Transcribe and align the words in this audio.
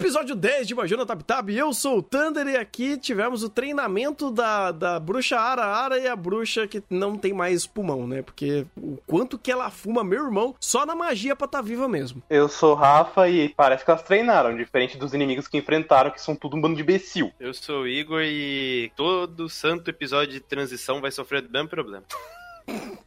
Episódio 0.00 0.36
10 0.36 0.68
de 0.68 0.74
Imagina 0.74 1.04
Tab 1.04 1.22
Tab, 1.22 1.50
eu 1.50 1.74
sou 1.74 1.98
o 1.98 2.02
Thunder 2.02 2.46
e 2.46 2.56
aqui 2.56 2.96
tivemos 2.96 3.42
o 3.42 3.48
treinamento 3.48 4.30
da, 4.30 4.70
da 4.70 5.00
bruxa 5.00 5.36
Ara 5.36 5.66
Ara 5.66 5.98
e 5.98 6.06
a 6.06 6.14
bruxa 6.14 6.68
que 6.68 6.80
não 6.88 7.18
tem 7.18 7.32
mais 7.32 7.66
pulmão, 7.66 8.06
né? 8.06 8.22
Porque 8.22 8.64
o 8.76 8.96
quanto 9.08 9.36
que 9.36 9.50
ela 9.50 9.68
fuma, 9.70 10.04
meu 10.04 10.24
irmão, 10.26 10.54
só 10.60 10.86
na 10.86 10.94
magia 10.94 11.34
pra 11.34 11.46
estar 11.46 11.58
tá 11.58 11.62
viva 11.62 11.88
mesmo. 11.88 12.22
Eu 12.30 12.48
sou 12.48 12.74
o 12.74 12.76
Rafa 12.76 13.28
e 13.28 13.48
parece 13.48 13.84
que 13.84 13.90
elas 13.90 14.04
treinaram, 14.04 14.56
diferente 14.56 14.96
dos 14.96 15.12
inimigos 15.12 15.48
que 15.48 15.58
enfrentaram, 15.58 16.12
que 16.12 16.22
são 16.22 16.36
tudo 16.36 16.56
um 16.56 16.60
bando 16.60 16.76
de 16.76 16.82
imbecil. 16.82 17.32
Eu 17.40 17.52
sou 17.52 17.82
o 17.82 17.88
Igor 17.88 18.22
e 18.22 18.92
todo 18.94 19.48
santo 19.48 19.90
episódio 19.90 20.32
de 20.32 20.40
transição 20.40 21.00
vai 21.00 21.10
sofrer 21.10 21.42
do 21.42 21.50
mesmo 21.50 21.68
problema. 21.68 22.04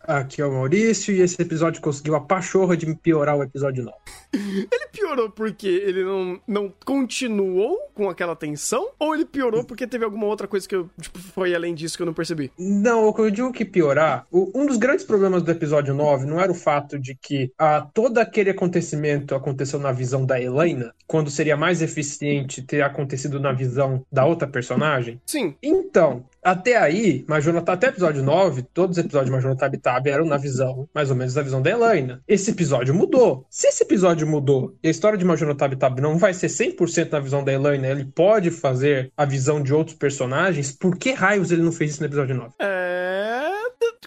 Aqui 0.01 0.41
é 0.41 0.45
o 0.45 0.51
Maurício 0.51 1.13
e 1.13 1.21
esse 1.21 1.41
episódio 1.41 1.81
conseguiu 1.81 2.15
a 2.15 2.21
pachorra 2.21 2.75
de 2.75 2.93
piorar 2.95 3.37
o 3.37 3.43
episódio 3.43 3.83
9. 3.83 3.97
Ele 4.33 4.80
piorou 4.91 5.29
porque 5.29 5.67
ele 5.67 6.03
não, 6.03 6.39
não 6.47 6.73
continuou 6.85 7.77
com 7.93 8.09
aquela 8.09 8.35
tensão? 8.35 8.89
Ou 8.99 9.13
ele 9.13 9.25
piorou 9.25 9.63
porque 9.63 9.87
teve 9.87 10.05
alguma 10.05 10.25
outra 10.25 10.47
coisa 10.47 10.67
que 10.67 10.75
eu, 10.75 10.89
tipo, 10.99 11.19
foi 11.19 11.55
além 11.55 11.73
disso 11.73 11.97
que 11.97 12.03
eu 12.03 12.07
não 12.07 12.13
percebi? 12.13 12.51
Não, 12.57 13.07
o 13.07 13.13
que 13.13 13.21
eu 13.21 13.31
digo 13.31 13.51
que 13.51 13.65
piorar, 13.65 14.25
o, 14.31 14.51
um 14.53 14.65
dos 14.65 14.77
grandes 14.77 15.05
problemas 15.05 15.43
do 15.43 15.51
episódio 15.51 15.93
9 15.93 16.25
não 16.25 16.39
era 16.39 16.51
o 16.51 16.55
fato 16.55 16.99
de 16.99 17.15
que 17.15 17.51
ah, 17.57 17.87
todo 17.93 18.17
aquele 18.17 18.49
acontecimento 18.49 19.35
aconteceu 19.35 19.79
na 19.79 19.91
visão 19.91 20.25
da 20.25 20.41
Helena, 20.41 20.93
quando 21.07 21.29
seria 21.29 21.57
mais 21.57 21.81
eficiente 21.81 22.61
ter 22.61 22.81
acontecido 22.81 23.39
na 23.39 23.51
visão 23.51 24.05
da 24.11 24.25
outra 24.25 24.47
personagem? 24.47 25.21
Sim. 25.25 25.55
Então, 25.61 26.25
até 26.43 26.75
aí, 26.75 27.23
Majorna 27.27 27.63
até 27.65 27.87
episódio 27.87 28.23
9, 28.23 28.63
todos 28.73 28.97
os 28.97 29.03
episódios 29.03 29.29
de 29.29 29.31
Majorna 29.31 29.55
Tab 29.55 29.75
Tab 29.77 30.07
eram 30.07 30.25
na 30.25 30.37
visão, 30.37 30.89
mais 30.93 31.09
ou 31.11 31.15
menos, 31.15 31.33
da 31.33 31.43
visão 31.43 31.61
da 31.61 31.69
Elaine. 31.69 32.17
Esse 32.27 32.51
episódio 32.51 32.95
mudou. 32.95 33.45
Se 33.49 33.67
esse 33.67 33.83
episódio 33.83 34.25
mudou 34.25 34.75
a 34.87 34.91
história 34.91 35.17
de 35.17 35.25
Majorna 35.25 35.55
Tab 35.55 35.73
Tab 35.75 35.99
não 35.99 36.17
vai 36.17 36.33
ser 36.33 36.47
100% 36.47 37.11
na 37.11 37.19
visão 37.19 37.43
da 37.43 37.53
Elaine, 37.53 37.87
ele 37.87 38.05
pode 38.05 38.51
fazer 38.51 39.11
a 39.15 39.25
visão 39.25 39.61
de 39.61 39.73
outros 39.73 39.95
personagens, 39.95 40.71
por 40.71 40.97
que 40.97 41.11
raios 41.11 41.51
ele 41.51 41.61
não 41.61 41.71
fez 41.71 41.91
isso 41.91 42.01
no 42.01 42.07
episódio 42.07 42.35
9? 42.35 42.53
É. 42.59 43.61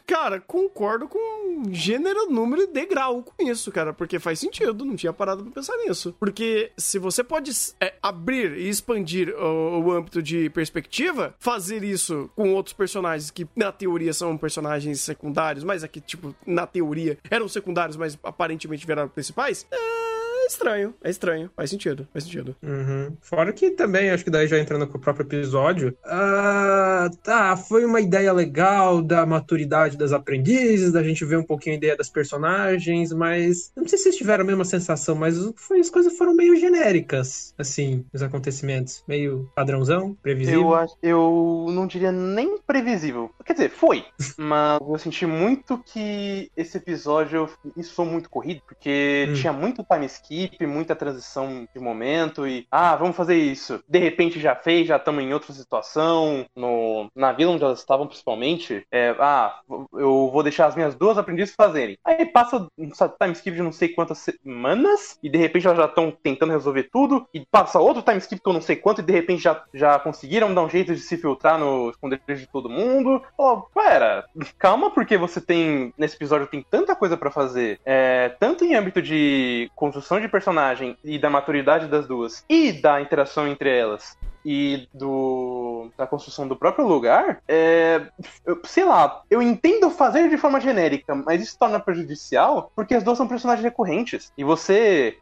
Cara, 0.06 0.39
concordo 0.39 1.08
com 1.08 1.64
gênero, 1.70 2.31
número 2.31 2.62
e 2.62 2.66
degrau 2.66 3.22
com 3.22 3.48
isso, 3.48 3.72
cara, 3.72 3.92
porque 3.92 4.19
faz 4.19 4.39
sentido, 4.39 4.84
não 4.84 4.97
tinha 4.97 5.12
parado 5.12 5.42
pra 5.42 5.53
pensar 5.53 5.77
nisso. 5.78 6.14
Porque 6.20 6.70
se 6.77 6.98
você 6.98 7.25
pode 7.25 7.50
é, 7.81 7.94
abrir 8.03 8.53
e 8.56 8.69
expandir 8.69 9.31
o, 9.31 9.81
o 9.81 9.92
âmbito 9.92 10.22
de 10.22 10.50
perspectiva, 10.50 11.34
fazer 11.38 11.83
isso 11.83 12.31
com 12.36 12.53
outros 12.53 12.75
personagens 12.75 13.31
que 13.31 13.47
na 13.56 13.72
teoria 13.72 14.12
são 14.12 14.36
personagens 14.36 15.00
secundários, 15.00 15.64
mas 15.64 15.83
aqui, 15.83 16.00
tipo, 16.00 16.34
na 16.47 16.66
teoria 16.66 17.19
eram 17.31 17.48
secundários, 17.48 17.97
mas 17.97 18.19
aparentemente 18.22 18.87
viraram 18.87 19.09
principais, 19.09 19.66
é 19.70 20.03
é 20.44 20.47
estranho, 20.47 20.94
é 21.03 21.10
estranho. 21.10 21.50
Faz 21.56 21.71
sentido, 21.71 22.06
faz 22.12 22.25
sentido. 22.25 22.55
Uhum. 22.62 23.16
Fora 23.21 23.53
que 23.53 23.71
também, 23.71 24.10
acho 24.10 24.25
que 24.25 24.31
daí 24.31 24.47
já 24.47 24.59
entrando 24.59 24.87
com 24.87 24.99
o 24.99 25.00
próprio 25.00 25.25
episódio, 25.25 25.97
uh, 26.05 27.16
tá, 27.22 27.56
foi 27.56 27.84
uma 27.84 28.00
ideia 28.00 28.32
legal 28.32 29.03
da 29.03 29.25
maturidade 29.25 29.97
das 29.97 30.12
aprendizes, 30.12 30.93
da 30.93 31.03
gente 31.03 31.25
ver 31.25 31.38
um 31.38 31.44
pouquinho 31.44 31.75
a 31.75 31.78
ideia 31.78 31.97
das 31.97 32.09
personagens, 32.09 33.12
mas 33.12 33.72
não 33.75 33.88
sei 33.88 33.97
se 33.97 34.05
vocês 34.05 34.16
tiveram 34.16 34.44
a 34.44 34.47
mesma 34.47 34.65
sensação, 34.65 35.15
mas 35.15 35.37
foi, 35.56 35.81
as 35.81 35.91
coisas 35.91 36.16
foram 36.16 36.34
meio 36.34 36.56
genéricas, 36.56 37.55
assim, 37.56 38.05
os 38.12 38.22
acontecimentos. 38.22 39.03
Meio 39.09 39.50
padrãozão, 39.55 40.15
previsível. 40.22 40.61
Eu, 40.61 40.75
acho, 40.75 40.97
eu 41.03 41.66
não 41.71 41.87
diria 41.87 42.12
nem 42.12 42.59
previsível. 42.59 43.31
Quer 43.44 43.55
dizer, 43.55 43.71
foi. 43.71 44.05
mas 44.37 44.81
eu 44.81 44.99
senti 44.99 45.26
muito 45.26 45.78
que 45.78 46.50
esse 46.56 46.76
episódio, 46.76 47.49
isso 47.76 47.94
foi 47.94 48.05
muito 48.05 48.28
corrido, 48.28 48.61
porque 48.66 49.26
hum. 49.31 49.34
tinha 49.34 49.53
muito 49.53 49.84
time 49.84 50.06
skip 50.06 50.34
equipe, 50.34 50.67
muita 50.67 50.97
transição 50.97 51.67
de 51.72 51.81
momento 51.81 52.47
e, 52.47 52.67
ah, 52.71 52.97
vamos 52.97 53.17
fazer 53.17 53.37
isso. 53.37 53.83
De 53.89 53.99
repente 53.99 54.41
já 54.41 54.55
fez, 54.55 54.87
já 54.87 54.97
estamos 54.97 55.22
em 55.22 55.33
outra 55.33 55.53
situação, 55.53 56.45
no, 56.56 57.09
na 57.15 57.33
vila 57.33 57.53
onde 57.53 57.65
elas 57.65 57.78
estavam 57.78 58.06
principalmente, 58.06 58.87
é, 58.91 59.15
ah, 59.19 59.61
eu 59.94 60.31
vou 60.33 60.43
deixar 60.43 60.67
as 60.67 60.75
minhas 60.75 60.94
duas 60.94 61.19
aprendizes 61.19 61.55
fazerem. 61.55 61.97
Aí 62.05 62.27
passa 62.27 62.67
um 62.78 62.89
time 62.89 63.33
skip 63.33 63.56
de 63.56 63.62
não 63.62 63.73
sei 63.73 63.89
quantas 63.89 64.19
semanas 64.19 65.19
e 65.23 65.28
de 65.28 65.39
repente 65.39 65.67
elas 65.67 65.78
já 65.78 65.87
estão 65.87 66.11
tentando 66.11 66.53
resolver 66.53 66.89
tudo 66.93 67.27
e 67.33 67.44
passa 67.47 67.78
outro 67.78 68.03
time 68.03 68.19
skip 68.19 68.43
que 68.43 68.49
eu 68.49 68.53
não 68.53 68.61
sei 68.61 68.77
quanto 68.77 69.00
e 69.00 69.05
de 69.05 69.12
repente 69.12 69.43
já, 69.43 69.62
já 69.73 69.99
conseguiram 69.99 70.53
dar 70.53 70.62
um 70.62 70.69
jeito 70.69 70.94
de 70.94 71.00
se 71.00 71.17
filtrar 71.17 71.59
no 71.59 71.91
esconderijo 71.91 72.41
de 72.41 72.47
todo 72.47 72.69
mundo. 72.69 73.23
Oh, 73.39 73.62
pera, 73.75 74.25
calma 74.59 74.91
porque 74.91 75.17
você 75.17 75.41
tem, 75.41 75.93
nesse 75.97 76.17
episódio 76.17 76.47
tem 76.47 76.65
tanta 76.69 76.97
coisa 76.97 77.17
para 77.17 77.31
fazer, 77.31 77.81
é, 77.84 78.31
tanto 78.41 78.65
em 78.65 78.75
âmbito 78.75 79.00
de 79.00 79.71
construção 79.75 80.21
de 80.21 80.24
de 80.25 80.31
personagem 80.31 80.97
e 81.05 81.19
da 81.19 81.31
maturidade 81.31 81.87
das 81.87 82.07
duas 82.07 82.45
e 82.49 82.73
da 82.73 83.01
interação 83.01 83.47
entre 83.47 83.71
elas 83.71 84.17
e 84.44 84.88
do 84.93 85.91
da 85.97 86.06
construção 86.06 86.47
do 86.47 86.56
próprio 86.56 86.87
lugar, 86.87 87.41
é, 87.47 88.03
eu, 88.44 88.60
sei 88.65 88.84
lá, 88.84 89.22
eu 89.31 89.41
entendo 89.43 89.91
fazer 89.91 90.28
de 90.28 90.37
forma 90.37 90.60
genérica, 90.60 91.15
mas 91.15 91.43
isso 91.43 91.59
torna 91.59 91.81
prejudicial 91.81 92.71
porque 92.75 92.94
as 92.94 93.03
duas 93.03 93.19
são 93.19 93.28
personagens 93.28 93.65
recorrentes. 93.65 94.32
E 94.37 94.44
você 94.44 95.16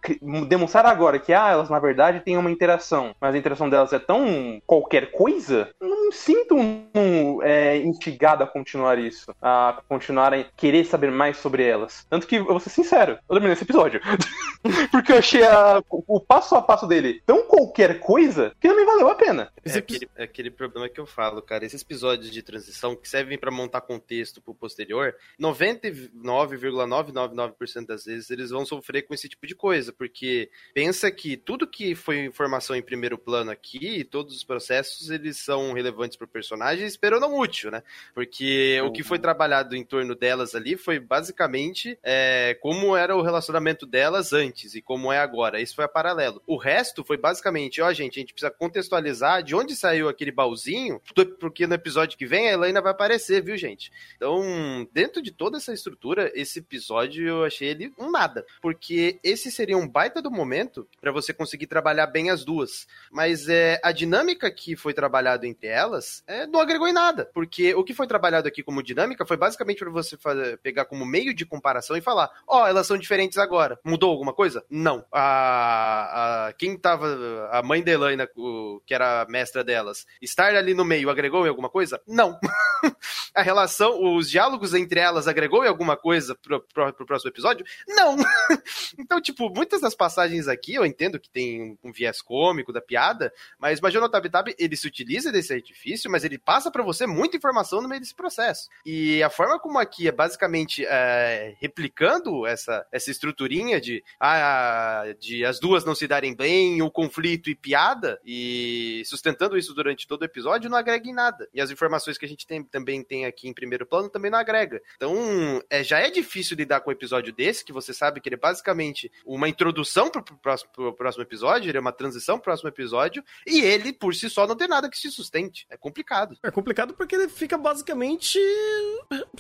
demonstrar 0.47 0.87
agora 0.87 1.19
que 1.19 1.33
ah, 1.33 1.51
elas 1.51 1.71
na 1.71 1.79
verdade 1.79 2.21
têm 2.21 2.37
uma 2.37 2.51
interação, 2.51 3.15
mas 3.21 3.35
a 3.35 3.39
interação 3.39 3.69
delas 3.69 3.93
é 3.93 3.99
tão 3.99 4.61
qualquer 4.67 5.11
coisa, 5.13 5.71
não 5.81 6.07
me 6.07 6.13
sinto 6.13 6.57
um, 6.57 7.43
é, 7.43 7.79
instigado 7.79 8.45
a 8.45 8.47
continuar 8.47 8.99
isso, 8.99 9.35
a 9.41 9.81
continuar 9.89 10.35
a 10.35 10.45
querer 10.57 10.85
saber 10.85 11.11
mais 11.11 11.37
sobre 11.37 11.65
elas. 11.65 12.07
Tanto 12.09 12.27
que, 12.27 12.37
eu 12.37 12.45
vou 12.45 12.61
ser 12.61 12.71
sincero, 12.71 13.13
eu 13.29 13.35
dormi 13.35 13.49
nesse 13.49 13.65
episódio. 13.65 14.01
porque 14.91 15.13
eu 15.13 15.19
achei 15.19 15.45
a, 15.45 15.83
o 15.89 16.21
passo 16.21 16.55
a 16.55 16.63
passo 16.63 16.87
dele 16.87 17.23
tão 17.27 17.43
qualquer 17.45 17.99
coisa 18.01 18.53
que 18.61 18.69
não 18.69 18.77
me 18.77 18.85
valeu 18.85 19.09
a 19.13 19.17
pena. 19.17 19.53
É 19.65 19.79
aquele, 19.79 20.09
é 20.17 20.25
aquele 20.25 20.51
problema 20.51 20.89
que 20.89 21.01
eu 21.01 21.07
falo, 21.07 21.41
cara. 21.41 21.65
Esses 21.65 21.83
episódios 21.83 22.31
de 22.31 22.43
transição 22.43 22.97
que 22.97 23.09
servem 23.09 23.39
para 23.39 23.51
montar 23.51 23.81
contexto 23.81 24.41
pro 24.41 24.55
posterior, 24.55 25.15
99,999% 25.41 27.87
das 27.87 28.05
vezes 28.05 28.31
eles 28.31 28.51
vão 28.51 28.65
sofrer 28.65 29.03
com 29.03 29.15
esse 29.15 29.29
tipo 29.29 29.47
de 29.47 29.55
coisa, 29.55 29.93
porque 29.93 30.51
pensa 30.75 31.11
que 31.11 31.37
tudo 31.37 31.67
que 31.67 31.95
foi 31.95 32.25
informação 32.25 32.75
em 32.75 32.83
primeiro 32.83 33.19
plano 33.19 33.51
aqui, 33.51 34.05
todos 34.05 34.35
os 34.35 34.45
processos, 34.45 35.11
eles 35.11 35.39
são 35.39 35.73
relevantes 35.73 36.17
pro 36.17 36.27
personagem, 36.27 36.87
espero 36.87 37.21
não 37.21 37.39
útil, 37.39 37.71
né? 37.71 37.83
Porque 38.15 38.79
uhum. 38.81 38.89
o 38.89 38.93
que 38.93 39.03
foi 39.03 39.19
uhum. 39.19 39.23
trabalhado 39.23 39.77
em 39.77 39.85
torno 39.85 40.15
delas 40.15 40.55
ali 40.55 40.77
foi 40.77 40.99
basicamente 40.99 41.99
é, 42.03 42.57
como 42.61 42.97
era 42.97 43.17
o 43.17 43.23
relacionamento 43.23 43.87
delas 43.87 44.33
antes 44.33 44.75
e 44.75 44.83
como 44.83 45.13
é 45.13 45.19
agora. 45.19 45.61
Isso 45.61 45.75
foi 45.75 45.85
a 45.85 45.89
paralelo. 45.89 46.43
O 46.47 46.57
resto 46.57 47.05
foi 47.05 47.17
basicamente, 47.17 47.81
ó, 47.81 47.93
gente, 47.93 48.19
a 48.19 48.21
gente 48.21 48.33
precisa 48.33 48.51
contextualizar 48.51 49.02
contextualizar 49.03 49.43
de 49.43 49.55
onde 49.55 49.75
saiu 49.75 50.09
aquele 50.09 50.31
baúzinho, 50.31 51.01
porque 51.41 51.67
no 51.67 51.75
episódio 51.75 52.17
que 52.17 52.27
vem 52.27 52.49
a 52.49 52.53
Helena 52.53 52.81
vai 52.81 52.93
aparecer, 52.93 53.43
viu, 53.43 53.57
gente? 53.57 53.91
Então, 54.17 54.87
dentro 54.93 55.21
de 55.21 55.33
toda 55.33 55.57
essa 55.57 55.73
estrutura, 55.73 56.31
esse 56.35 56.61
episódio 56.61 57.27
eu 57.27 57.45
achei 57.45 57.69
ele 57.69 57.93
um 57.99 58.11
nada, 58.11 58.47
porque 58.61 59.19
esse 59.23 59.51
seria 59.51 59.77
um 59.77 59.89
baita 59.89 60.23
do 60.23 60.31
momento 60.31 60.87
para 61.01 61.13
você 61.13 61.33
conseguir 61.33 61.67
trabalhar 61.67 62.07
bem 62.07 62.31
as 62.31 62.45
duas. 62.45 62.87
Mas 63.11 63.49
é, 63.49 63.81
a 63.83 63.91
dinâmica 63.91 64.51
que 64.51 64.77
foi 64.77 64.95
trabalhada 64.95 65.47
entre 65.47 65.67
elas 65.67 66.23
é, 66.27 66.47
não 66.47 66.61
agregou 66.61 66.87
em 66.87 66.93
nada, 66.93 67.29
porque 67.35 67.75
o 67.75 67.83
que 67.83 67.95
foi 67.95 68.07
trabalhado 68.07 68.47
aqui 68.47 68.63
como 68.63 68.83
dinâmica 68.83 69.27
foi 69.27 69.37
basicamente 69.37 69.79
para 69.79 69.91
você 69.91 70.17
fazer, 70.17 70.59
pegar 70.59 70.85
como 70.85 71.05
meio 71.05 71.35
de 71.35 71.45
comparação 71.45 71.97
e 71.97 72.01
falar: 72.01 72.31
ó, 72.47 72.63
oh, 72.63 72.67
elas 72.67 72.87
são 72.87 72.97
diferentes 72.97 73.39
agora. 73.39 73.79
Mudou 73.85 74.11
alguma 74.11 74.33
coisa? 74.33 74.65
Não. 74.71 75.05
A, 75.11 76.49
a 76.49 76.53
quem 76.53 76.77
tava 76.77 77.49
a 77.51 77.63
mãe 77.63 77.83
da 77.83 77.91
Helena, 77.91 78.29
o, 78.37 78.81
que 78.93 78.95
era 78.95 79.23
a 79.23 79.27
mestra 79.27 79.65
delas, 79.65 80.07
estar 80.21 80.55
ali 80.55 80.75
no 80.75 80.85
meio 80.85 81.09
agregou 81.09 81.47
em 81.47 81.49
alguma 81.49 81.71
coisa? 81.71 81.99
Não. 82.07 82.39
a 83.35 83.41
relação, 83.41 84.17
os 84.17 84.29
diálogos 84.29 84.75
entre 84.75 85.01
elas 85.01 85.27
agregou 85.27 85.65
em 85.65 85.69
alguma 85.69 85.97
coisa 85.97 86.35
pro, 86.35 86.61
pro, 86.61 86.93
pro 86.93 87.07
próximo 87.07 87.31
episódio? 87.31 87.65
Não! 87.89 88.19
então, 89.01 89.19
tipo, 89.19 89.49
muitas 89.49 89.81
das 89.81 89.95
passagens 89.95 90.47
aqui, 90.47 90.75
eu 90.75 90.85
entendo 90.85 91.19
que 91.19 91.31
tem 91.31 91.79
um 91.83 91.91
viés 91.91 92.21
cômico 92.21 92.71
da 92.71 92.83
piada, 92.83 93.33
mas 93.59 93.81
Major 93.81 94.07
Tab 94.11 94.27
ele 94.59 94.77
se 94.77 94.87
utiliza 94.87 95.33
desse 95.33 95.55
artifício, 95.55 96.11
mas 96.11 96.23
ele 96.23 96.37
passa 96.37 96.71
para 96.71 96.83
você 96.83 97.07
muita 97.07 97.39
informação 97.39 97.81
no 97.81 97.89
meio 97.89 98.01
desse 98.03 98.15
processo. 98.15 98.69
E 98.85 99.23
a 99.23 99.31
forma 99.31 99.59
como 99.59 99.79
aqui 99.79 100.07
é 100.07 100.13
basicamente 100.13 100.85
é, 100.87 101.55
replicando 101.59 102.47
essa, 102.47 102.87
essa 102.93 103.11
estruturinha 103.11 103.81
de, 103.81 104.05
ah, 104.21 105.05
de 105.19 105.47
as 105.47 105.59
duas 105.59 105.83
não 105.83 105.95
se 105.95 106.07
darem 106.07 106.37
bem, 106.37 106.83
o 106.83 106.91
conflito 106.91 107.49
e 107.49 107.55
piada, 107.55 108.21
e 108.23 108.82
sustentando 109.05 109.57
isso 109.57 109.75
durante 109.75 110.07
todo 110.07 110.23
o 110.23 110.25
episódio, 110.25 110.71
não 110.71 110.79
agrega 110.79 111.09
em 111.09 111.15
nada. 111.15 111.49
E 111.53 111.61
as 111.61 111.71
informações 111.71 112.19
que 112.19 112.25
a 112.25 112.29
gente 112.29 112.47
tem, 112.47 112.63
também 112.63 113.03
tem 113.03 113.27
aqui 113.27 113.49
em 113.49 113.55
primeiro 113.55 113.87
plano 113.87 114.09
também 114.09 114.31
não 114.31 114.39
agrega. 114.39 114.81
Então, 114.97 115.63
é, 115.69 115.83
já 115.83 115.99
é 115.99 116.11
difícil 116.11 116.57
lidar 116.57 116.81
com 116.81 116.91
um 116.91 116.93
episódio 116.93 117.33
desse, 117.33 117.65
que 117.65 117.73
você 117.73 117.93
sabe 117.93 118.21
que 118.21 118.29
ele 118.29 118.37
é 118.37 118.39
basicamente 118.39 119.11
uma 119.25 119.49
introdução 119.49 120.09
pro, 120.09 120.23
pro, 120.23 120.37
próximo, 120.37 120.71
pro 120.73 120.93
próximo 120.93 121.23
episódio, 121.23 121.71
ele 121.71 121.79
é 121.79 121.81
uma 121.81 121.93
transição 121.93 122.37
pro 122.37 122.45
próximo 122.45 122.69
episódio, 122.69 123.25
e 123.47 123.61
ele, 123.61 123.93
por 123.93 124.15
si 124.15 124.29
só, 124.29 124.47
não 124.47 124.57
tem 124.57 124.69
nada 124.69 124.89
que 124.89 124.99
se 124.99 125.11
sustente. 125.11 125.67
É 125.71 125.77
complicado. 125.77 126.37
É 126.43 126.51
complicado 126.51 126.95
porque 126.95 127.15
ele 127.15 127.29
fica 127.29 127.57
basicamente 127.57 128.39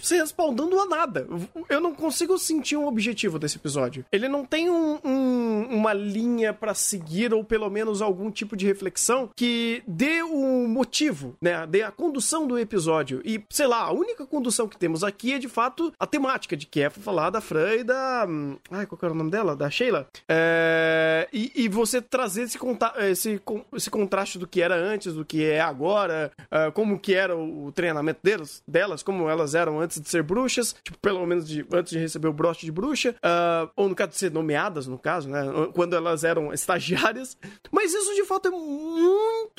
se 0.00 0.16
respaldando 0.16 0.78
a 0.80 0.86
nada. 0.86 1.26
Eu 1.68 1.80
não 1.80 1.94
consigo 1.94 2.38
sentir 2.38 2.76
um 2.76 2.86
objetivo 2.86 3.38
desse 3.38 3.56
episódio. 3.56 4.04
Ele 4.10 4.28
não 4.28 4.44
tem 4.44 4.70
um, 4.70 4.98
um, 5.04 5.66
uma 5.70 5.92
linha 5.92 6.52
para 6.52 6.74
seguir, 6.74 7.32
ou 7.32 7.44
pelo 7.44 7.68
menos 7.70 8.02
algum 8.02 8.30
tipo 8.30 8.56
de 8.56 8.66
reflexão 8.66 9.21
que 9.34 9.82
dê 9.86 10.22
o 10.22 10.34
um 10.34 10.68
motivo, 10.68 11.36
né? 11.40 11.66
Dê 11.66 11.82
a 11.82 11.90
condução 11.90 12.46
do 12.46 12.58
episódio. 12.58 13.20
E, 13.24 13.42
sei 13.50 13.66
lá, 13.66 13.82
a 13.82 13.92
única 13.92 14.26
condução 14.26 14.68
que 14.68 14.76
temos 14.76 15.04
aqui 15.04 15.34
é 15.34 15.38
de 15.38 15.48
fato 15.48 15.92
a 15.98 16.06
temática 16.06 16.56
de 16.56 16.66
que 16.66 16.80
é 16.80 16.90
falar 16.90 17.30
da 17.30 17.40
Fran 17.40 17.74
e 17.74 17.84
da. 17.84 18.26
Hum, 18.28 18.56
ai, 18.70 18.86
qual 18.86 18.98
era 19.02 19.12
o 19.12 19.16
nome 19.16 19.30
dela? 19.30 19.56
Da 19.56 19.70
Sheila. 19.70 20.08
É... 20.28 21.28
E, 21.32 21.52
e, 21.54 21.68
você 21.68 22.00
trazer 22.00 22.42
esse, 22.42 22.58
conta... 22.58 22.92
esse, 22.98 23.40
esse 23.74 23.90
contraste 23.90 24.38
do 24.38 24.46
que 24.46 24.60
era 24.60 24.74
antes, 24.74 25.14
do 25.14 25.24
que 25.24 25.44
é 25.44 25.60
agora, 25.60 26.30
uh, 26.44 26.72
como 26.72 26.98
que 26.98 27.14
era 27.14 27.36
o 27.36 27.72
treinamento 27.72 28.20
delas, 28.22 28.62
delas, 28.66 29.02
como 29.02 29.28
elas 29.28 29.54
eram 29.54 29.80
antes 29.80 30.00
de 30.00 30.08
ser 30.08 30.22
bruxas, 30.22 30.74
tipo, 30.82 30.98
pelo 30.98 31.26
menos 31.26 31.46
de, 31.46 31.64
antes 31.72 31.92
de 31.92 31.98
receber 31.98 32.28
o 32.28 32.32
broche 32.32 32.66
de 32.66 32.72
bruxa, 32.72 33.14
uh, 33.18 33.70
ou 33.76 33.88
no 33.88 33.94
caso 33.94 34.10
de 34.10 34.18
ser 34.18 34.30
nomeadas, 34.30 34.86
no 34.86 34.98
caso, 34.98 35.28
né? 35.28 35.42
Quando 35.74 35.94
elas 35.94 36.24
eram 36.24 36.52
estagiárias. 36.52 37.36
Mas 37.70 37.92
isso 37.92 38.14
de 38.14 38.24
fato 38.24 38.48
é 38.48 38.50
muito 38.50 39.11